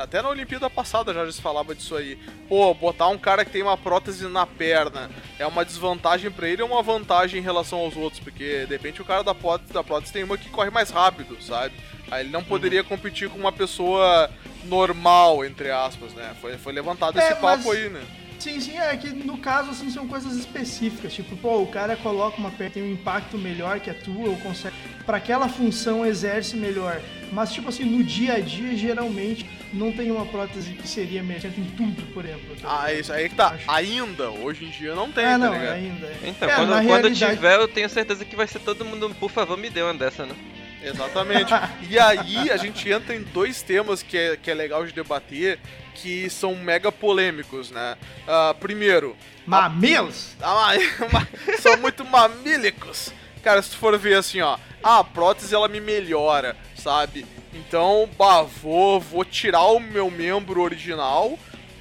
[0.00, 2.18] Até na Olimpíada passada já se falava disso aí.
[2.48, 5.08] Pô, botar um cara que tem uma prótese na perna
[5.38, 8.20] é uma desvantagem para ele ou uma vantagem em relação aos outros?
[8.20, 11.40] Porque de repente o cara da prótese, da prótese tem uma que corre mais rápido,
[11.40, 11.72] sabe?
[12.10, 12.88] Aí ele não poderia uhum.
[12.88, 14.28] competir com uma pessoa
[14.64, 16.34] normal, entre aspas, né?
[16.40, 18.04] Foi, foi levantado é, esse papo aí, né?
[18.38, 21.12] Sim, sim, é que no caso, assim, são coisas específicas.
[21.12, 24.36] Tipo, pô, o cara coloca uma perna, tem um impacto melhor que a tua, ou
[24.36, 24.76] consegue.
[25.04, 27.00] para aquela função exerce melhor.
[27.32, 31.46] Mas, tipo assim, no dia a dia, geralmente, não tem uma prótese que seria melhor
[31.46, 32.56] em tudo, por exemplo.
[32.62, 33.48] Tá ah, isso aí que tá.
[33.48, 33.70] Acho.
[33.70, 35.74] Ainda, hoje em dia não tem, ah, tá não, ligado?
[35.74, 36.06] ainda.
[36.06, 36.18] É.
[36.24, 37.36] Então, é, quando, quando realidade...
[37.36, 40.24] tiver, eu tenho certeza que vai ser todo mundo, por favor, me dê uma dessa,
[40.24, 40.34] né?
[40.82, 41.52] Exatamente.
[41.90, 45.58] e aí a gente entra em dois temas que é, que é legal de debater,
[46.02, 47.96] que são mega polêmicos, né?
[48.22, 49.16] Uh, primeiro.
[49.46, 50.36] Mamilos?
[50.40, 53.12] A, a, são muito mamílicos.
[53.42, 54.58] Cara, se tu for ver assim, ó.
[54.82, 57.26] Ah, a prótese ela me melhora, sabe?
[57.52, 61.38] Então, bah, vou, vou tirar o meu membro original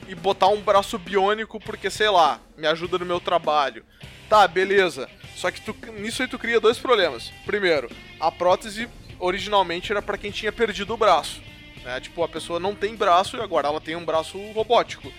[0.08, 3.86] e botar um braço biônico porque, sei lá, me ajuda no meu trabalho.
[4.30, 5.10] Tá, beleza.
[5.36, 7.32] Só que tu, nisso aí tu cria dois problemas.
[7.46, 7.90] Primeiro,
[8.20, 8.90] a prótese
[9.20, 11.42] originalmente era para quem tinha perdido o braço.
[11.88, 12.02] Né?
[12.02, 15.10] Tipo, a pessoa não tem braço e agora ela tem um braço robótico.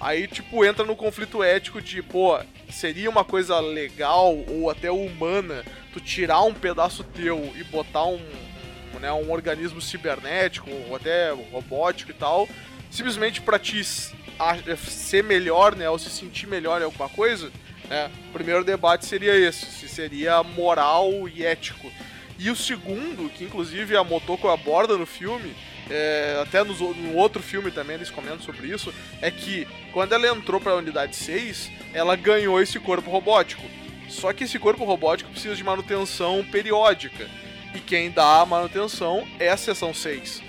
[0.00, 2.36] Aí, tipo, entra no conflito ético de, pô,
[2.68, 8.20] seria uma coisa legal ou até humana tu tirar um pedaço teu e botar um,
[8.92, 12.48] um, né, um organismo cibernético ou até robótico e tal,
[12.90, 17.52] simplesmente pra te ser melhor, né, ou se sentir melhor em alguma coisa,
[17.88, 18.10] né?
[18.28, 21.90] O primeiro debate seria esse, se seria moral e ético.
[22.36, 25.54] E o segundo, que inclusive a Motoko aborda no filme,
[25.88, 30.60] é, até no, outro filme também eles comentam sobre isso, é que quando ela entrou
[30.60, 33.62] para a unidade 6, ela ganhou esse corpo robótico.
[34.08, 37.28] Só que esse corpo robótico precisa de manutenção periódica.
[37.74, 40.42] E quem dá a manutenção é a seção 6.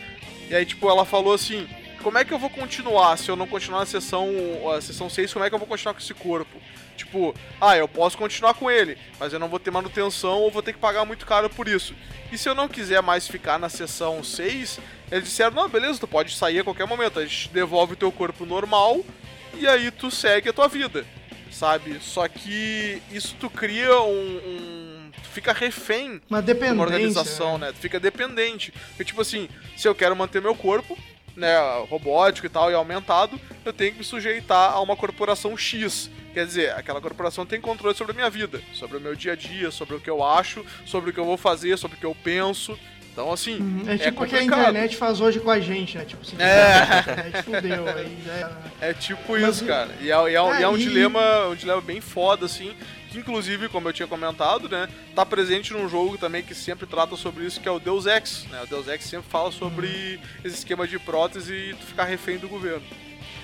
[0.49, 1.67] E aí, tipo, ela falou assim:
[2.01, 4.29] como é que eu vou continuar se eu não continuar na sessão,
[4.73, 5.33] a sessão 6?
[5.33, 6.57] Como é que eu vou continuar com esse corpo?
[6.97, 10.63] Tipo, ah, eu posso continuar com ele, mas eu não vou ter manutenção ou vou
[10.63, 11.95] ter que pagar muito caro por isso.
[12.31, 14.79] E se eu não quiser mais ficar na sessão 6,
[15.11, 18.11] eles disseram: não, beleza, tu pode sair a qualquer momento, a gente devolve o teu
[18.11, 19.05] corpo normal
[19.53, 21.05] e aí tu segue a tua vida,
[21.51, 21.99] sabe?
[22.01, 24.37] Só que isso tu cria um.
[24.37, 26.41] um tu fica refém uma
[26.75, 27.67] uma organização, né?
[27.67, 27.73] né?
[27.73, 28.71] Tu fica dependente.
[28.89, 30.97] Porque, tipo assim, se eu quero manter meu corpo,
[31.37, 31.55] né,
[31.87, 36.09] robótico e tal, e aumentado, eu tenho que me sujeitar a uma corporação X.
[36.33, 39.35] Quer dizer, aquela corporação tem controle sobre a minha vida, sobre o meu dia a
[39.35, 42.05] dia, sobre o que eu acho, sobre o que eu vou fazer, sobre o que
[42.05, 42.77] eu penso.
[43.11, 43.57] Então, assim.
[43.57, 43.83] Uhum.
[43.87, 46.05] É tipo o que a internet faz hoje com a gente, né?
[46.05, 46.73] Tipo, assim, é.
[46.73, 49.89] a internet fudeu, aí já É tipo Mas, isso, cara.
[49.99, 52.75] E é, é, é, é um, dilema, um dilema bem foda, assim.
[53.17, 54.87] Inclusive, como eu tinha comentado, né?
[55.15, 58.45] Tá presente num jogo também que sempre trata sobre isso, que é o Deus Ex.
[58.49, 58.61] Né?
[58.63, 62.47] O Deus Ex sempre fala sobre esse esquema de prótese e tu ficar refém do
[62.47, 62.83] governo.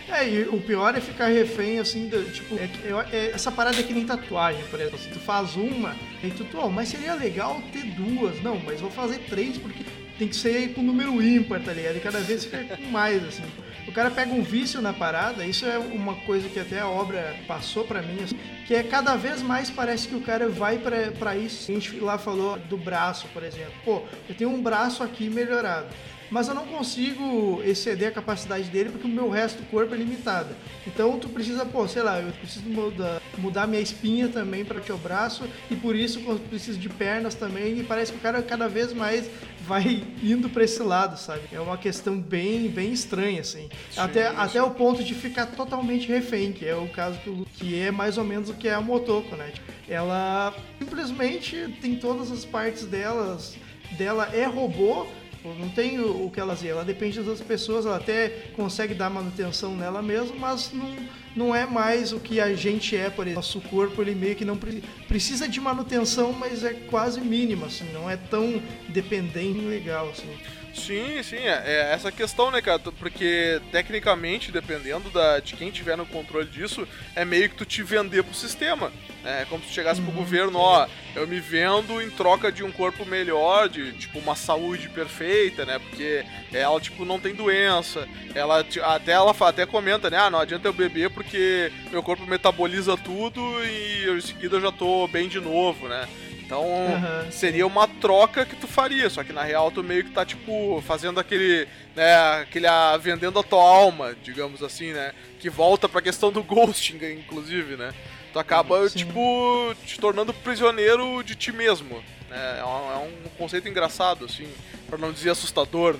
[0.08, 2.70] É, e o pior é ficar refém, assim, tipo, é,
[3.12, 5.00] é, essa parada é que nem tatuagem, por exemplo.
[5.00, 8.42] Se tu faz uma, e tu, oh, mas seria legal ter duas.
[8.42, 9.84] Não, mas vou fazer três porque
[10.20, 11.98] tem que ser com número ímpar, tá ligado?
[11.98, 13.44] E cada vez fica com mais, assim.
[13.88, 17.36] O cara pega um vício na parada, isso é uma coisa que até a obra
[17.48, 21.36] passou para mim, assim, que é cada vez mais parece que o cara vai para
[21.36, 21.72] isso.
[21.72, 23.74] A gente lá falou do braço, por exemplo.
[23.84, 25.88] Pô, eu tenho um braço aqui melhorado
[26.34, 29.98] mas eu não consigo exceder a capacidade dele porque o meu resto do corpo é
[30.00, 30.56] limitado.
[30.88, 34.82] Então tu precisa, pô, sei lá, eu preciso mudar, mudar minha espinha também para o
[34.82, 38.42] teu braço e por isso eu preciso de pernas também e parece que o cara
[38.42, 39.30] cada vez mais
[39.62, 41.42] vai indo para esse lado, sabe?
[41.52, 43.70] É uma questão bem, bem estranha, assim.
[43.92, 44.36] Sim, até, sim.
[44.36, 48.18] até o ponto de ficar totalmente refém, que é o caso que, que é mais
[48.18, 49.54] ou menos o que é a Motoko, né?
[49.88, 53.56] Ela simplesmente tem todas as partes delas,
[54.00, 55.06] dela é robô,
[55.44, 58.30] Tipo, não tem o, o que ela dizer, ela depende das outras pessoas, ela até
[58.56, 60.96] consegue dar manutenção nela mesma, mas não,
[61.36, 63.36] não é mais o que a gente é, por exemplo.
[63.36, 64.58] Nosso corpo ele meio que não
[65.06, 70.34] precisa de manutenção, mas é quase mínima, assim, não é tão dependente legal, assim.
[70.74, 72.80] Sim, sim, é, é, essa questão, né, cara?
[72.80, 77.84] Porque tecnicamente, dependendo da, de quem tiver no controle disso, é meio que tu te
[77.84, 78.92] vender pro sistema.
[79.24, 82.72] É como se chegasse uhum, pro governo, ó, eu me vendo em troca de um
[82.72, 85.80] corpo melhor, de tipo uma saúde perfeita, né?
[85.80, 88.08] Porque ela tipo não tem doença.
[88.34, 90.18] Ela até ela até comenta, né?
[90.18, 94.72] Ah, não adianta eu beber porque meu corpo metaboliza tudo e em seguida eu já
[94.72, 96.08] tô bem de novo, né?
[96.46, 97.32] Então uhum.
[97.32, 100.82] seria uma troca que tu faria, só que na real tu meio que tá tipo
[100.86, 106.00] fazendo aquele, né, aquele a, vendendo a tua alma, digamos assim, né, que volta para
[106.00, 107.94] a questão do ghosting inclusive, né?
[108.32, 109.00] Tu acaba Sim.
[109.00, 112.60] tipo te tornando prisioneiro de ti mesmo, né?
[112.60, 114.48] É um, é um conceito engraçado assim,
[114.88, 115.94] para não dizer assustador.
[115.94, 116.00] Né?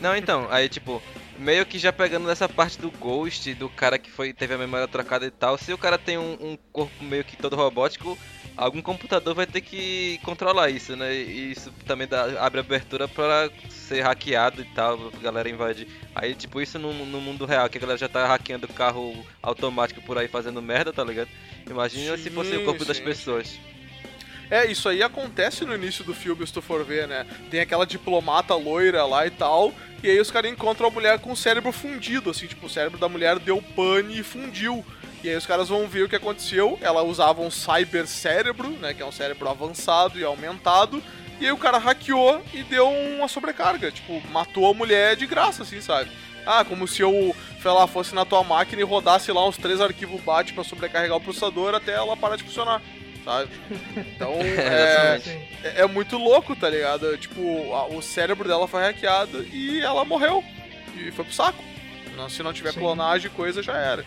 [0.00, 1.02] Não, então, aí tipo,
[1.38, 4.88] meio que já pegando nessa parte do Ghost, do cara que foi teve a memória
[4.88, 8.18] trocada e tal, se o cara tem um, um corpo meio que todo robótico,
[8.58, 11.14] algum computador vai ter que controlar isso, né?
[11.14, 15.86] E isso também dá, abre abertura para ser hackeado e tal, a galera invade.
[16.14, 20.02] Aí, tipo, isso no, no, mundo real, que a galera já tá hackeando carro automático
[20.02, 21.28] por aí fazendo merda, tá ligado?
[21.70, 23.58] Imagina sim, se fosse o corpo sim, das pessoas.
[24.50, 27.26] É, isso aí acontece no início do filme, se tu for ver, né?
[27.50, 31.30] Tem aquela diplomata loira lá e tal, e aí os caras encontram a mulher com
[31.30, 34.84] o cérebro fundido, assim, tipo, o cérebro da mulher deu pane e fundiu.
[35.22, 36.78] E aí os caras vão ver o que aconteceu.
[36.80, 38.94] Ela usava um cyber cérebro, né?
[38.94, 41.02] Que é um cérebro avançado e aumentado.
[41.40, 43.90] E aí o cara hackeou e deu uma sobrecarga.
[43.90, 46.10] Tipo, matou a mulher de graça, assim, sabe?
[46.46, 49.80] Ah, como se eu, sei lá, fosse na tua máquina e rodasse lá uns três
[49.80, 52.80] arquivos BAT para sobrecarregar o processador até ela parar de funcionar,
[53.24, 53.50] sabe?
[53.96, 55.20] Então, é,
[55.62, 57.18] é, é, muito louco, tá ligado?
[57.18, 60.42] Tipo, a, o cérebro dela foi hackeado e ela morreu.
[60.96, 61.62] E foi pro saco.
[62.30, 62.80] Se não tiver Sim.
[62.80, 64.04] clonagem, coisa já era.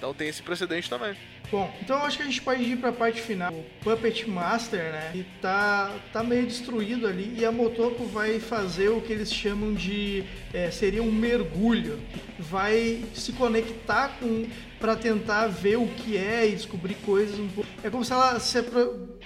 [0.00, 1.14] Então tem esse precedente também.
[1.52, 3.52] Bom, então acho que a gente pode ir para a parte final.
[3.52, 5.10] O Puppet Master, né?
[5.12, 9.74] Ele tá, tá meio destruído ali e a Motoko vai fazer o que eles chamam
[9.74, 10.24] de
[10.54, 12.00] é, seria um mergulho.
[12.38, 14.46] Vai se conectar com
[14.80, 17.68] para tentar ver o que é e descobrir coisas um pouco.
[17.84, 18.58] É como se ela se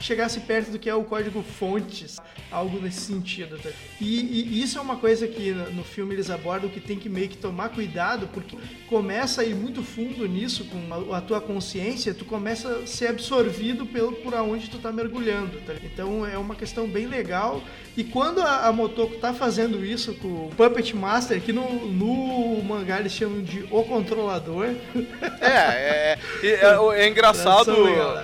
[0.00, 2.18] chegasse perto do que é o código fontes,
[2.50, 3.56] algo nesse sentido.
[3.58, 3.70] Tá?
[4.00, 7.28] E, e, isso é uma coisa que no filme eles abordam que tem que meio
[7.28, 8.56] que tomar cuidado, porque
[8.88, 13.86] começa a ir muito fundo nisso com a, tua consciência, tu começa a ser absorvido
[13.86, 15.60] pelo por aonde tu tá mergulhando.
[15.60, 15.74] Tá?
[15.84, 17.62] Então é uma questão bem legal.
[17.96, 22.62] E quando a, a Motoko tá fazendo isso com o Puppet Master, que no, no
[22.64, 24.74] mangá eles chamam de O Controlador.
[25.44, 27.72] É, é, é, é, é engraçado,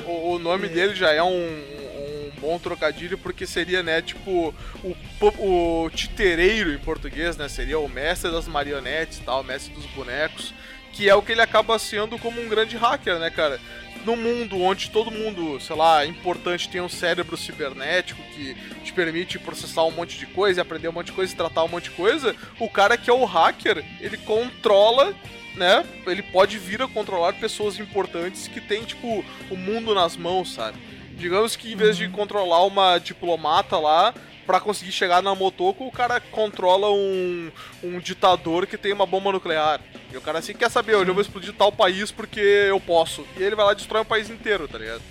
[0.06, 4.96] o, o, nome dele já é um, um bom trocadilho porque seria, né, tipo, o,
[5.38, 7.48] o titereiro em português, né?
[7.48, 10.54] Seria o mestre das marionetes tal, o mestre dos bonecos.
[10.92, 13.60] Que é o que ele acaba sendo como um grande hacker, né, cara?
[14.04, 19.38] No mundo onde todo mundo, sei lá, importante tem um cérebro cibernético que te permite
[19.38, 21.90] processar um monte de coisa, aprender um monte de coisa e tratar um monte de
[21.90, 25.14] coisa, o cara que é o hacker, ele controla
[25.56, 25.84] né?
[26.06, 30.78] Ele pode vir a controlar pessoas importantes que tem, tipo, o mundo nas mãos, sabe?
[31.16, 32.12] Digamos que em vez de uhum.
[32.12, 34.14] controlar uma diplomata lá,
[34.46, 37.52] para conseguir chegar na Motoko, o cara controla um,
[37.84, 39.80] um ditador que tem uma bomba nuclear.
[40.12, 43.24] E o cara assim quer saber, hoje eu vou explodir tal país porque eu posso.
[43.36, 45.02] E ele vai lá e destrói um país inteiro, tá ligado?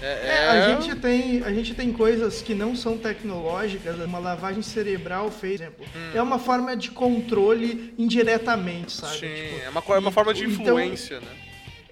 [0.00, 0.80] É, é, a, é.
[0.80, 5.84] gente tem, a gente tem coisas que não são tecnológicas, uma lavagem cerebral fez, exemplo.
[5.94, 6.10] Hum.
[6.14, 9.18] É uma forma de controle indiretamente, sabe?
[9.18, 11.47] Sim, tipo, é uma, é uma forma de então influência, então, né?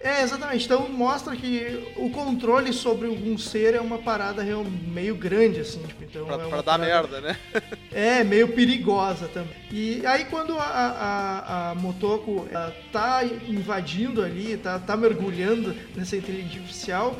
[0.06, 0.64] É, exatamente.
[0.64, 4.44] Então mostra que o controle sobre um ser é uma parada
[4.86, 5.82] meio grande, assim.
[5.82, 7.36] Tipo, então pra, é pra dar merda, né?
[7.90, 9.56] é, meio perigosa também.
[9.72, 12.48] E aí quando a, a, a Motoko
[12.92, 17.18] tá invadindo ali, tá, tá mergulhando nessa inteligência artificial,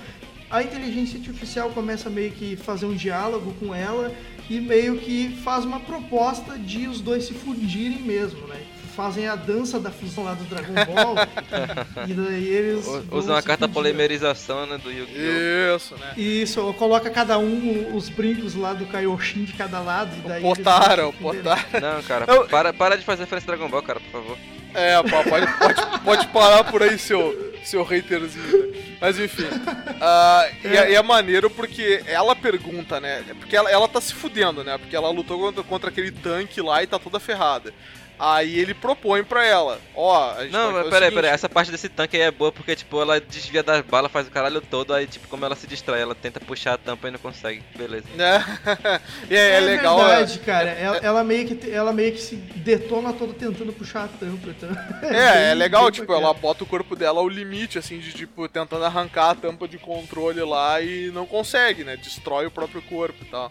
[0.49, 4.15] a inteligência artificial começa meio que fazer um diálogo com ela
[4.49, 8.63] e meio que faz uma proposta de os dois se fundirem mesmo, né?
[8.97, 11.15] Fazem a dança da fusão lá do Dragon Ball.
[12.09, 12.87] e daí eles.
[13.13, 14.79] Usam a carta polimerização, né?
[14.79, 15.77] Do Yu-Gi-Oh!
[15.77, 16.15] Isso, né?
[16.17, 20.17] Isso, coloca cada um os brincos lá do Kaioshin de cada lado.
[20.17, 21.63] E daí botaram, botaram.
[21.81, 22.47] Não, cara, Eu...
[22.47, 24.39] para, para de fazer referência Dragon Ball, cara, por favor.
[24.75, 28.73] É, pode, pode, pode parar por aí, seu, seu haterzinho.
[28.73, 28.97] Né?
[29.01, 29.45] Mas enfim.
[29.45, 33.25] Uh, e, é, e, é, maneiro porque ela pergunta, né?
[33.39, 34.77] Porque ela, ela tá se fudendo, né?
[34.77, 37.73] Porque ela lutou contra, contra aquele tanque lá e tá toda ferrada.
[38.19, 41.87] Aí ele propõe pra ela, ó, a gente Não, mas peraí, peraí, essa parte desse
[41.87, 45.07] tanque aí é boa porque, tipo, ela desvia das balas, faz o caralho todo, aí,
[45.07, 48.07] tipo, como ela se distrai, ela tenta puxar a tampa e não consegue, beleza.
[48.17, 50.01] É, e é, é, é legal.
[50.01, 54.05] É verdade, cara, ela, ela, meio que, ela meio que se detona toda tentando puxar
[54.05, 54.49] a tampa.
[54.49, 54.71] Então...
[55.17, 58.85] É, é, legal, tipo, ela bota o corpo dela ao limite, assim, de, tipo, tentando
[58.85, 63.27] arrancar a tampa de controle lá e não consegue, né, destrói o próprio corpo e
[63.27, 63.51] tal.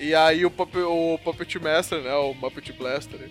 [0.00, 3.20] E aí o, Puppet, o Puppet Master, né, o Muppet Blaster,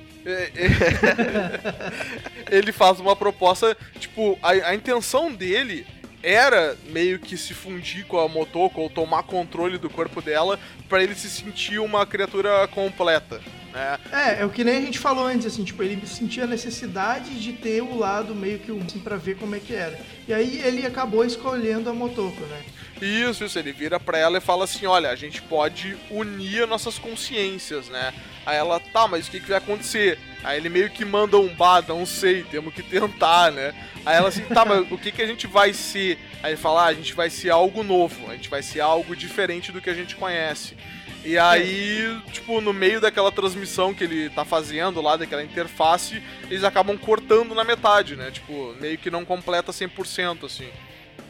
[2.52, 5.88] ele faz uma proposta, tipo, a, a intenção dele
[6.22, 11.04] era meio que se fundir com a Motoko ou tomar controle do corpo dela para
[11.04, 13.42] ele se sentir uma criatura completa.
[13.72, 14.00] Né?
[14.12, 17.40] É, é o que nem a gente falou antes, assim, tipo, ele sentia a necessidade
[17.40, 20.00] de ter o lado meio que um, assim, pra ver como é que era.
[20.28, 22.64] E aí ele acabou escolhendo a Motoko, né?
[23.02, 26.98] Isso, isso, ele vira pra ela e fala assim, olha, a gente pode unir nossas
[26.98, 28.14] consciências, né?
[28.46, 30.20] Aí ela, tá, mas o que, que vai acontecer?
[30.44, 33.74] Aí ele meio que manda um bah, não sei, temos que tentar, né?
[34.06, 36.18] Aí ela assim, tá, mas o que, que a gente vai ser?
[36.42, 39.16] Aí ele fala, ah, a gente vai ser algo novo, a gente vai ser algo
[39.16, 40.76] diferente do que a gente conhece.
[41.24, 46.64] E aí, tipo, no meio daquela transmissão que ele tá fazendo lá, daquela interface, eles
[46.64, 48.32] acabam cortando na metade, né?
[48.32, 50.70] Tipo, meio que não completa 100%, assim.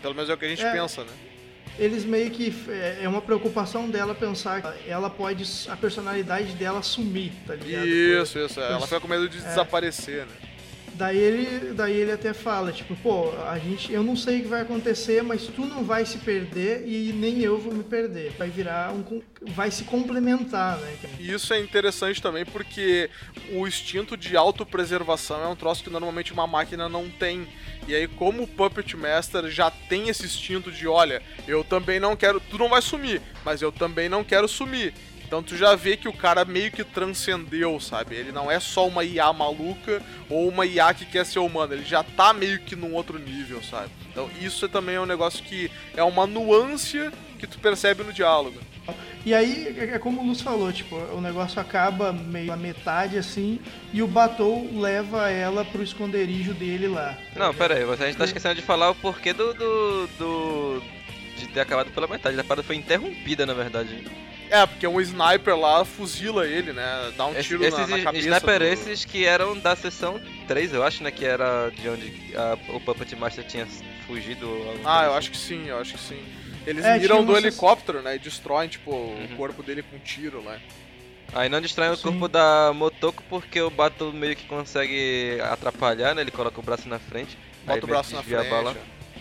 [0.01, 0.72] Pelo menos é o que a gente é.
[0.72, 1.12] pensa, né?
[1.80, 6.84] Eles meio que é, é uma preocupação dela pensar que ela pode a personalidade dela
[6.84, 7.88] sumir, tá ligado?
[7.88, 8.60] Isso, isso.
[8.60, 9.42] Ela fica com medo de é.
[9.42, 10.50] desaparecer, né?
[11.00, 14.48] Daí ele, daí ele até fala, tipo, pô, a gente, eu não sei o que
[14.50, 18.34] vai acontecer, mas tu não vai se perder e nem eu vou me perder.
[18.38, 19.22] Vai virar um,
[19.54, 20.98] vai se complementar, né?
[21.18, 23.10] E isso é interessante também porque
[23.54, 27.48] o instinto de autopreservação é um troço que normalmente uma máquina não tem.
[27.90, 32.16] E aí, como o Puppet Master já tem esse instinto de, olha, eu também não
[32.16, 34.94] quero, tu não vai sumir, mas eu também não quero sumir.
[35.26, 38.14] Então tu já vê que o cara meio que transcendeu, sabe?
[38.14, 41.84] Ele não é só uma IA maluca ou uma IA que quer ser humana, ele
[41.84, 43.90] já tá meio que num outro nível, sabe?
[44.12, 47.10] Então isso também é um negócio que é uma nuance
[47.40, 48.60] que tu percebe no diálogo.
[49.26, 53.18] E aí, é, é como o Luz falou, tipo, o negócio acaba meio a metade
[53.18, 53.60] assim,
[53.94, 57.18] e o Batou leva ela pro esconderijo dele lá.
[57.36, 59.54] Não, pera aí, a gente tá esquecendo de falar o porquê do.
[59.54, 60.84] do, do
[61.38, 62.38] de ter acabado pela metade.
[62.40, 64.06] A parada foi interrompida, na verdade.
[64.50, 67.14] É, porque um sniper lá fuzila ele, né?
[67.16, 68.28] Dá um tiro esses, na, na cabeça.
[68.28, 68.66] Sniper do...
[68.66, 71.12] esses que eram da sessão 3, eu acho, né?
[71.12, 73.68] Que era de onde a, o Puppet Master tinha
[74.08, 74.48] fugido.
[74.84, 75.18] Ah, eu assim.
[75.18, 76.22] acho que sim, eu acho que sim.
[76.70, 78.16] Eles é, miram do helicóptero, né?
[78.16, 79.26] E destroem, tipo, uhum.
[79.26, 80.60] o corpo dele com um tiro lá.
[81.34, 86.22] Aí não destroem o corpo da Motoko porque o Bato meio que consegue atrapalhar, né?
[86.22, 87.38] Ele coloca o braço na frente.
[87.66, 88.48] Bota o braço na frente.
[88.48, 88.78] A bala.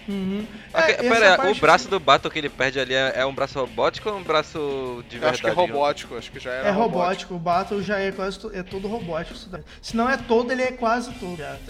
[0.08, 0.46] Uhum.
[0.72, 3.58] É, pera, parte- o braço do Bato que ele perde ali é, é um braço
[3.58, 5.34] robótico ou um braço de Eu verdade?
[5.34, 8.38] acho que é robótico, acho que já era É robótico, o Battle já é quase
[8.54, 9.38] é todo robótico.
[9.82, 11.56] Se não é todo, ele é quase todo já.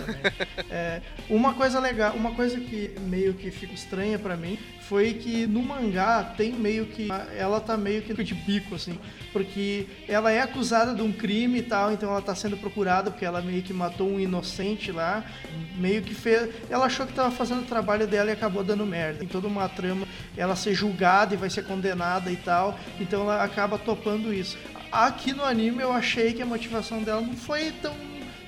[0.71, 5.47] É, uma coisa legal, uma coisa que meio que fica estranha pra mim foi que
[5.47, 8.99] no mangá tem meio que ela tá meio que de bico assim,
[9.33, 13.25] porque ela é acusada de um crime e tal, então ela tá sendo procurada porque
[13.25, 15.25] ela meio que matou um inocente lá,
[15.77, 19.19] meio que fez, ela achou que tava fazendo o trabalho dela e acabou dando merda.
[19.21, 20.07] Tem toda uma trama
[20.37, 24.57] ela ser julgada e vai ser condenada e tal, então ela acaba topando isso.
[24.91, 27.95] Aqui no anime eu achei que a motivação dela não foi tão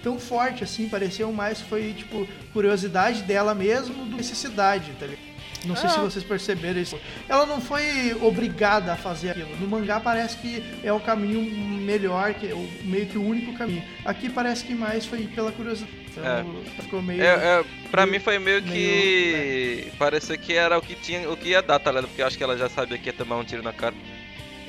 [0.03, 5.31] tão forte assim, pareceu mais foi tipo curiosidade dela mesmo do necessidade, tá ligado?
[5.67, 5.93] Não sei Ah.
[5.93, 6.99] se vocês perceberam isso.
[7.29, 9.55] Ela não foi obrigada a fazer aquilo.
[9.61, 11.43] No mangá parece que é o caminho
[11.83, 13.83] melhor, que é o, meio que o único caminho.
[14.03, 15.93] Aqui parece que mais foi pela curiosidade.
[16.11, 17.23] Então ficou meio.
[17.23, 17.27] É,
[17.61, 19.93] é, pra meio- mim foi meio meio- que.
[19.99, 22.09] Pareceu que era o que tinha, o que ia dar, tá ligado?
[22.09, 23.95] Porque eu acho que ela já sabia que ia tomar um tiro na cara.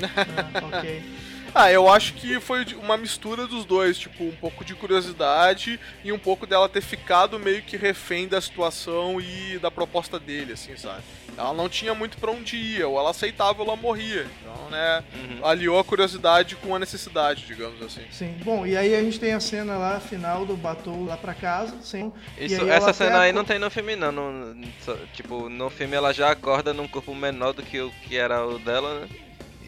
[0.03, 1.01] Ah, ok.
[1.53, 6.11] Ah, eu acho que foi uma mistura dos dois, tipo, um pouco de curiosidade e
[6.11, 10.77] um pouco dela ter ficado meio que refém da situação e da proposta dele, assim,
[10.77, 11.01] sabe?
[11.37, 14.25] Ela não tinha muito pra onde ir, ou ela aceitava ou ela morria.
[14.41, 15.45] Então, né, Uhum.
[15.45, 18.01] aliou a curiosidade com a necessidade, digamos assim.
[18.11, 18.35] Sim.
[18.43, 21.75] Bom, e aí a gente tem a cena lá, final do Batou lá pra casa.
[21.81, 22.13] Sim.
[22.37, 24.11] E Isso, essa cena aí aco- não tem no filme não.
[24.11, 24.55] no-
[25.13, 28.57] tipo, no filme ela já acorda num corpo menor do que o que era o
[28.59, 29.07] dela, né?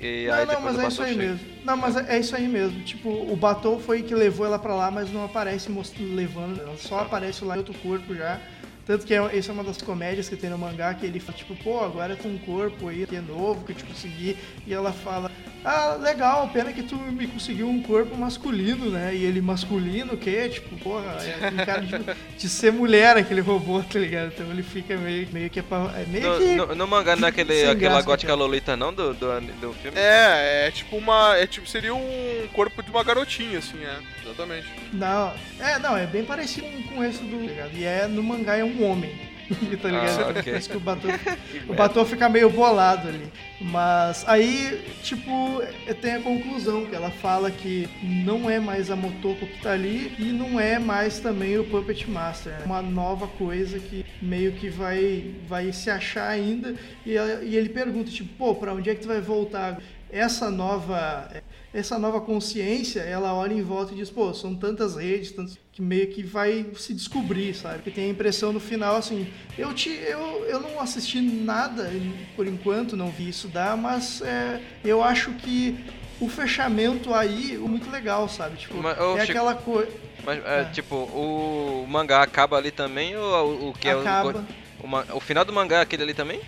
[0.06, 1.24] E Não, aí não, mas é isso aí chega.
[1.24, 1.48] mesmo.
[1.64, 2.82] Não, mas é é isso aí mesmo.
[2.84, 5.72] Tipo, o Batou foi que levou ela pra lá, mas não aparece
[6.04, 6.60] levando.
[6.60, 8.40] Ela só aparece lá em outro corpo já.
[8.86, 11.38] Tanto que é, essa é uma das comédias que tem no mangá, que ele fala,
[11.38, 14.38] tipo, pô, agora com um corpo aí que é novo, que eu te consegui.
[14.68, 15.32] E ela fala,
[15.64, 19.16] ah, legal, pena que tu me conseguiu um corpo masculino, né?
[19.16, 20.50] E ele masculino, o quê?
[20.50, 21.94] Tipo, porra, é um cara de,
[22.38, 24.34] de ser mulher aquele robô, tá ligado?
[24.34, 25.60] Então ele fica meio, meio que...
[25.60, 26.56] É meio No, que...
[26.56, 28.34] no, no mangá não é aquele, aquela gótica.
[28.34, 29.98] Lolita não do, do, do filme?
[29.98, 31.38] É, é tipo uma.
[31.38, 33.98] É tipo, seria um corpo de uma garotinha, assim, é.
[34.26, 34.68] Exatamente.
[34.92, 37.38] Não, é, não, é bem parecido com, com esse do.
[37.38, 37.72] tá ligado?
[37.76, 39.34] E é, no mangá é um homem.
[39.82, 40.22] tá ligado?
[40.24, 40.44] Ah, ok.
[40.44, 41.12] Por isso que o Batou,
[41.98, 43.28] Que o fica meio bolado ali.
[43.60, 45.62] Mas aí, tipo,
[46.02, 50.14] tem a conclusão que ela fala que não é mais a Motoko que tá ali
[50.18, 52.54] e não é mais também o Puppet Master.
[52.62, 56.76] É uma nova coisa que meio que vai, vai se achar ainda.
[57.06, 59.82] E, ela- e ele pergunta, tipo, pô, pra onde é que tu vai voltar?
[60.10, 61.30] Essa nova
[61.74, 65.82] essa nova consciência, ela olha em volta e diz, pô, são tantas redes, tantos, que
[65.82, 67.82] meio que vai se descobrir, sabe?
[67.82, 71.92] Que tem a impressão no final, assim, eu, te, eu, eu não assisti nada,
[72.36, 75.84] por enquanto, não vi isso dar, mas é, eu acho que
[76.22, 78.58] o fechamento aí é muito legal, sabe?
[78.58, 79.92] Tipo, Mas, ô, é Chico, aquela coisa...
[80.24, 80.64] Mas, é, É.
[80.66, 84.46] tipo, o mangá acaba ali também ou o, o que é Acaba.
[84.80, 86.40] o, o, ma- o final do mangá é aquele ali também?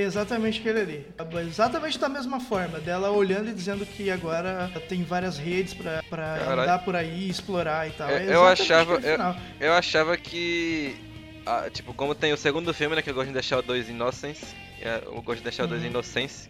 [0.00, 1.06] Exatamente aquele ali.
[1.46, 6.38] Exatamente da mesma forma, dela olhando e dizendo que agora tem várias redes pra, pra
[6.38, 6.62] Caralho.
[6.62, 8.08] andar por aí, explorar e tal.
[8.10, 9.36] Eu- É eu achava- final.
[9.58, 10.96] Eu achava que.
[11.44, 13.02] ah, tipo, como tem o segundo filme, né?
[13.02, 14.46] Que eu gosto de deixar o 2 Innocence.
[14.80, 15.88] é, Eu gosto de deixar o 2 Uhum.
[15.88, 16.48] Innocence.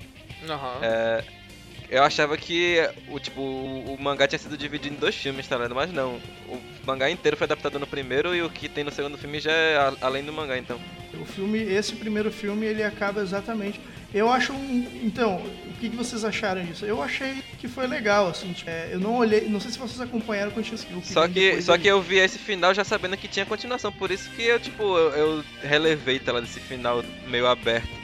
[0.48, 0.78] Aham.
[0.82, 1.24] É,
[1.90, 2.76] eu achava que
[3.08, 5.74] o tipo o, o mangá tinha sido dividido em dois filmes, tá ligado?
[5.74, 6.20] Mas não.
[6.48, 9.52] O mangá inteiro foi adaptado no primeiro e o que tem no segundo filme já
[9.52, 10.78] é a- além do mangá, então.
[11.20, 13.80] O filme, esse primeiro filme, ele acaba exatamente.
[14.12, 15.00] Eu acho um.
[15.02, 16.84] Então, o que, que vocês acharam disso?
[16.86, 18.52] Eu achei que foi legal, assim.
[18.52, 19.48] tipo, é, eu não olhei.
[19.48, 21.82] Não sei se vocês acompanharam quando tinha o Só que, só dele.
[21.82, 24.82] que eu vi esse final já sabendo que tinha continuação, por isso que eu, tipo,
[24.82, 27.97] eu, eu relevei tá, lá, desse final meio aberto.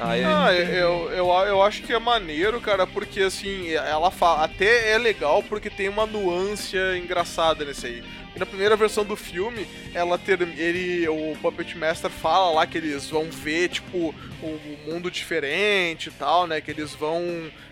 [0.00, 4.92] Aí, Ah, eu, eu, eu acho que é maneiro, cara, porque assim, ela fala, até
[4.92, 8.04] é legal porque tem uma nuance engraçada nesse aí.
[8.34, 12.78] E na primeira versão do filme, ela ter, ele, o Puppet Master fala lá que
[12.78, 16.60] eles vão ver, tipo, um mundo diferente e tal, né?
[16.60, 17.20] Que eles vão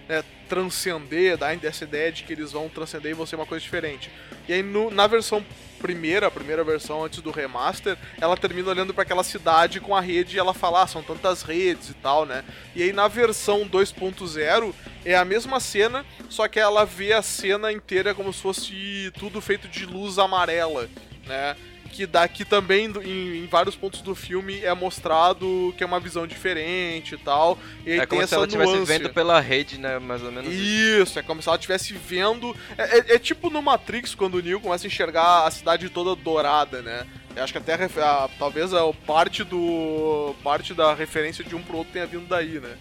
[0.09, 3.63] né, transcender, dá essa ideia de que eles vão transcender e vão ser uma coisa
[3.63, 4.11] diferente.
[4.47, 5.45] E aí no- na versão
[5.81, 10.01] primeira, a primeira versão antes do remaster, ela termina olhando para aquela cidade com a
[10.01, 12.45] rede e ela fala, ah, são tantas redes e tal, né?
[12.75, 14.75] E aí na versão 2.0
[15.05, 19.41] é a mesma cena, só que ela vê a cena inteira como se fosse tudo
[19.41, 20.89] feito de luz amarela,
[21.27, 21.57] né?
[21.93, 26.27] Que daqui também, em, em vários pontos do filme, é mostrado que é uma visão
[26.27, 27.59] diferente e tal.
[27.85, 29.99] E é como se ela estivesse vendo pela rede, né?
[29.99, 30.53] Mais ou menos.
[30.53, 31.03] isso.
[31.03, 32.57] Isso, é como se ela estivesse vendo.
[32.79, 36.15] É, é- é tipo no Matrix, quando o Neo começa a enxergar a cidade toda
[36.15, 37.07] dourada, né?
[37.37, 40.35] Eu acho que até a- talvez a parte do.
[40.43, 42.77] parte da referência de um pro outro tenha vindo daí, né?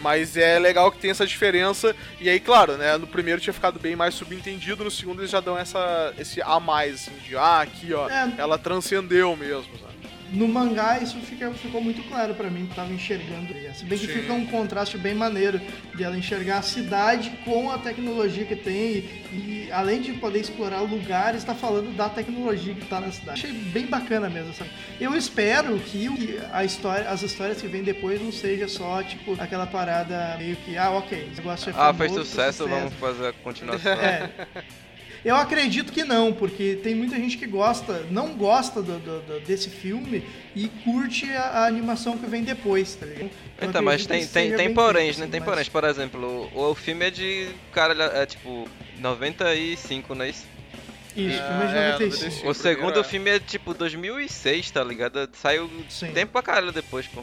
[0.00, 1.94] Mas é legal que tem essa diferença.
[2.20, 2.96] E aí, claro, né?
[2.96, 6.58] No primeiro tinha ficado bem mais subentendido, no segundo eles já dão essa, esse a
[6.58, 8.32] mais, assim, de ah, aqui, ó, É.
[8.38, 9.89] ela transcendeu mesmo, sabe?
[10.32, 13.54] No mangá isso fica, ficou muito claro pra mim, que tava enxergando.
[13.74, 14.12] Se bem que Sim.
[14.20, 15.60] fica um contraste bem maneiro
[15.94, 20.40] de ela enxergar a cidade com a tecnologia que tem e, e além de poder
[20.40, 23.40] explorar lugares, tá falando da tecnologia que tá na cidade.
[23.44, 24.70] Achei bem bacana mesmo, sabe?
[25.00, 29.66] Eu espero que a história, as histórias que vêm depois não seja só, tipo, aquela
[29.66, 33.32] parada meio que, ah, ok, esse negócio é Ah, fez foi sucesso, vamos fazer a
[33.32, 33.92] continuação.
[33.92, 34.30] é.
[35.24, 39.40] Eu acredito que não, porque tem muita gente que gosta, não gosta do, do- do-
[39.40, 40.24] desse filme
[40.56, 43.30] e curte a, a animação que vem depois, tá ligado?
[43.60, 45.24] Eu Então, mas tem, tem, tem poréns, né?
[45.24, 45.68] assim, Tem mas- poréns.
[45.68, 47.48] Por exemplo, o, o filme é de.
[47.72, 48.66] Cara, é, é tipo
[48.98, 50.46] 95, não é isso?
[51.16, 52.24] Isso, É, filme de é, 95.
[52.24, 52.48] 95.
[52.48, 53.04] O segundo é.
[53.04, 55.28] filme é tipo 2006, tá ligado?
[55.34, 56.12] Saiu Sim.
[56.12, 57.22] tempo pra caralho depois, pô.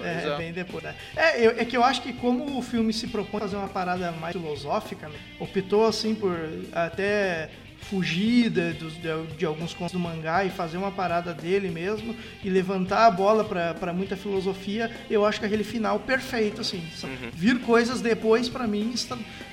[0.00, 0.36] É, é.
[0.38, 0.94] bem depois, né?
[1.16, 3.68] É, eu- é que eu acho que como o filme se propõe a fazer uma
[3.68, 5.14] parada mais filosófica, né?
[5.38, 6.36] optou assim por
[6.72, 7.50] até
[7.90, 12.48] fugir de, de- de alguns contos do mangá e fazer uma parada dele mesmo e
[12.48, 16.82] levantar a bola pra pra muita filosofia, eu acho que aquele final perfeito, assim.
[17.02, 17.30] Uhum.
[17.34, 18.94] Vir coisas depois, pra mim,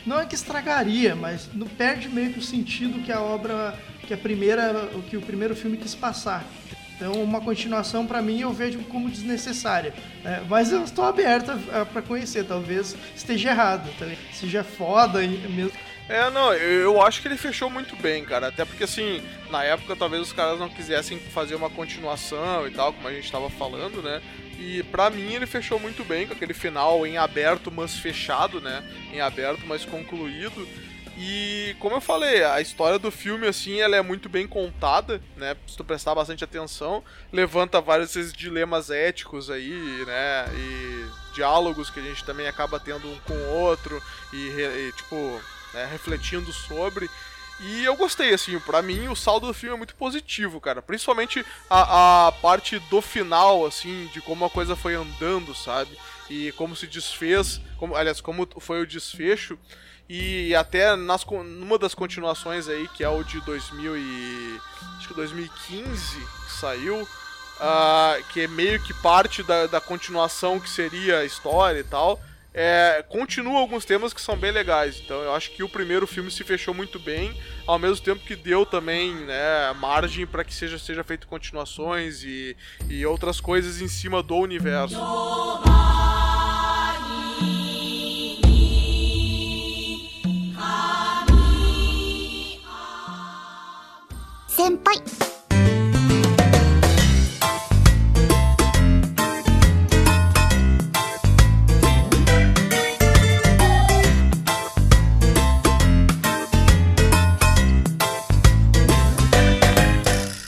[0.06, 4.14] não é que estragaria, mas não perde meio que o sentido que a obra, que
[4.14, 6.46] a primeira, o que o primeiro filme quis passar.
[7.00, 9.94] Então, uma continuação pra mim eu vejo como desnecessária.
[10.22, 10.44] né?
[10.50, 14.34] mas eu estou aberto a- a- pra conhecer, talvez esteja errado, tá ligado?
[14.34, 15.72] seja foda mesmo.
[16.10, 18.48] É, não, eu, acho que ele fechou muito bem, cara.
[18.48, 22.92] Até porque, assim, na época talvez os caras não quisessem fazer uma continuação e tal,
[22.92, 24.20] como a gente tava falando, né?
[24.60, 28.84] E pra mim ele fechou muito bem com aquele final em aberto, mas fechado, né?
[29.14, 30.68] Em aberto, mas concluído.
[31.22, 35.54] E como eu falei, a história do filme, assim, ela é muito bem contada, né?
[35.68, 40.46] Se tu prestar bastante atenção, levanta vários esses dilemas éticos aí, né?
[40.56, 44.02] E diálogos que a gente também acaba tendo um com o outro
[44.32, 45.42] e, e, tipo,
[45.74, 47.10] né, refletindo sobre.
[47.60, 50.82] E eu gostei, assim, pra mim o saldo do filme é muito positivo, cara.
[50.82, 55.98] Principalmente a, a parte do final, assim, de como a coisa foi andando, sabe?
[56.30, 59.60] E como se desfez, como, aliás, como foi o desfecho.
[60.10, 64.62] E até nas, numa das continuações aí, que é o de 2000 e,
[64.98, 67.08] acho que 2015, que saiu,
[67.60, 72.20] ah, que é meio que parte da, da continuação que seria a história e tal,
[72.52, 75.00] é, continua alguns temas que são bem legais.
[75.06, 78.36] Então eu acho que o primeiro filme se fechou muito bem, ao mesmo tempo que
[78.36, 82.58] deu também né, margem para que seja, seja feito continuações e,
[82.90, 84.98] e outras coisas em cima do universo.
[94.60, 95.02] 先輩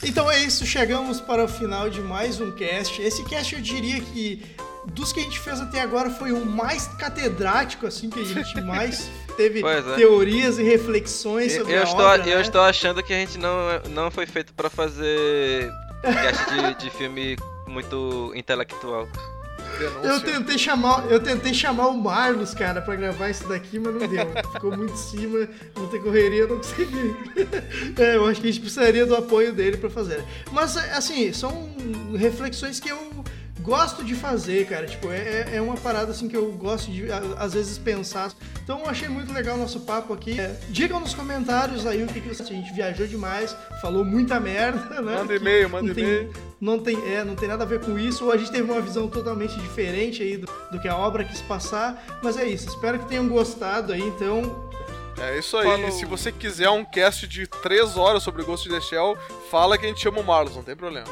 [0.04, 3.02] Então é isso, chegamos para o final de mais um cast.
[3.02, 4.44] Esse cast eu diria que
[4.94, 8.60] dos que a gente fez até agora foi o mais catedrático, assim, que a gente
[8.62, 9.82] mais teve é.
[9.96, 12.30] teorias e reflexões Eu, sobre eu a estou, obra.
[12.30, 12.42] eu né?
[12.42, 15.70] estou achando que a gente não, não foi feito pra fazer
[16.02, 17.38] cast de, de filme
[17.68, 19.08] muito intelectual.
[19.78, 20.08] Denúncia.
[20.10, 24.08] Eu tentei chamar, eu tentei chamar o Marlos, cara, pra gravar isso daqui, mas não
[24.08, 24.28] deu.
[24.54, 27.16] Ficou muito em cima, não tem correria, não consegui.
[27.98, 30.24] É, eu acho que a gente precisaria do apoio dele pra fazer.
[30.52, 31.70] Mas, assim, são
[32.18, 33.24] reflexões que eu
[33.62, 34.86] gosto de fazer, cara.
[34.86, 37.06] Tipo, é, é uma parada assim que eu gosto de,
[37.38, 38.32] às vezes, pensar.
[38.64, 40.40] Então, eu achei muito legal o nosso papo aqui.
[40.40, 42.44] É, digam nos comentários aí o que, que você...
[42.44, 45.16] A gente viajou demais, falou muita merda, né?
[45.18, 46.34] Manda e-mail, manda não tem- e-mail.
[46.60, 48.82] não tem, é, não tem nada a ver com isso, ou a gente teve uma
[48.82, 53.00] visão totalmente diferente aí do, do que a obra quis passar, mas é isso, espero
[53.00, 54.70] que tenham gostado aí, então,
[55.20, 55.66] É isso aí.
[55.66, 55.92] Falou.
[55.92, 59.18] Se você quiser um cast de 3 horas sobre Ghost in the Shell,
[59.50, 61.08] fala que a gente chama o Marlos, não tem problema.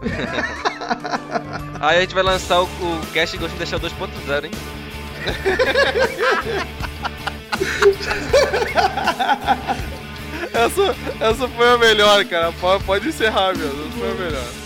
[1.80, 4.50] Aí a gente vai lançar o, o cast Ghost Shell 2.0, hein?
[10.54, 12.52] Essa, essa foi a melhor, cara.
[12.86, 13.66] Pode encerrar, meu.
[13.66, 14.63] Essa foi a melhor.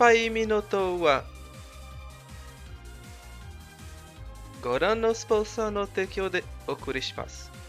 [0.00, 1.24] ぱいミノトは
[4.62, 7.59] ご覧のスポンサーの提供でお送りします。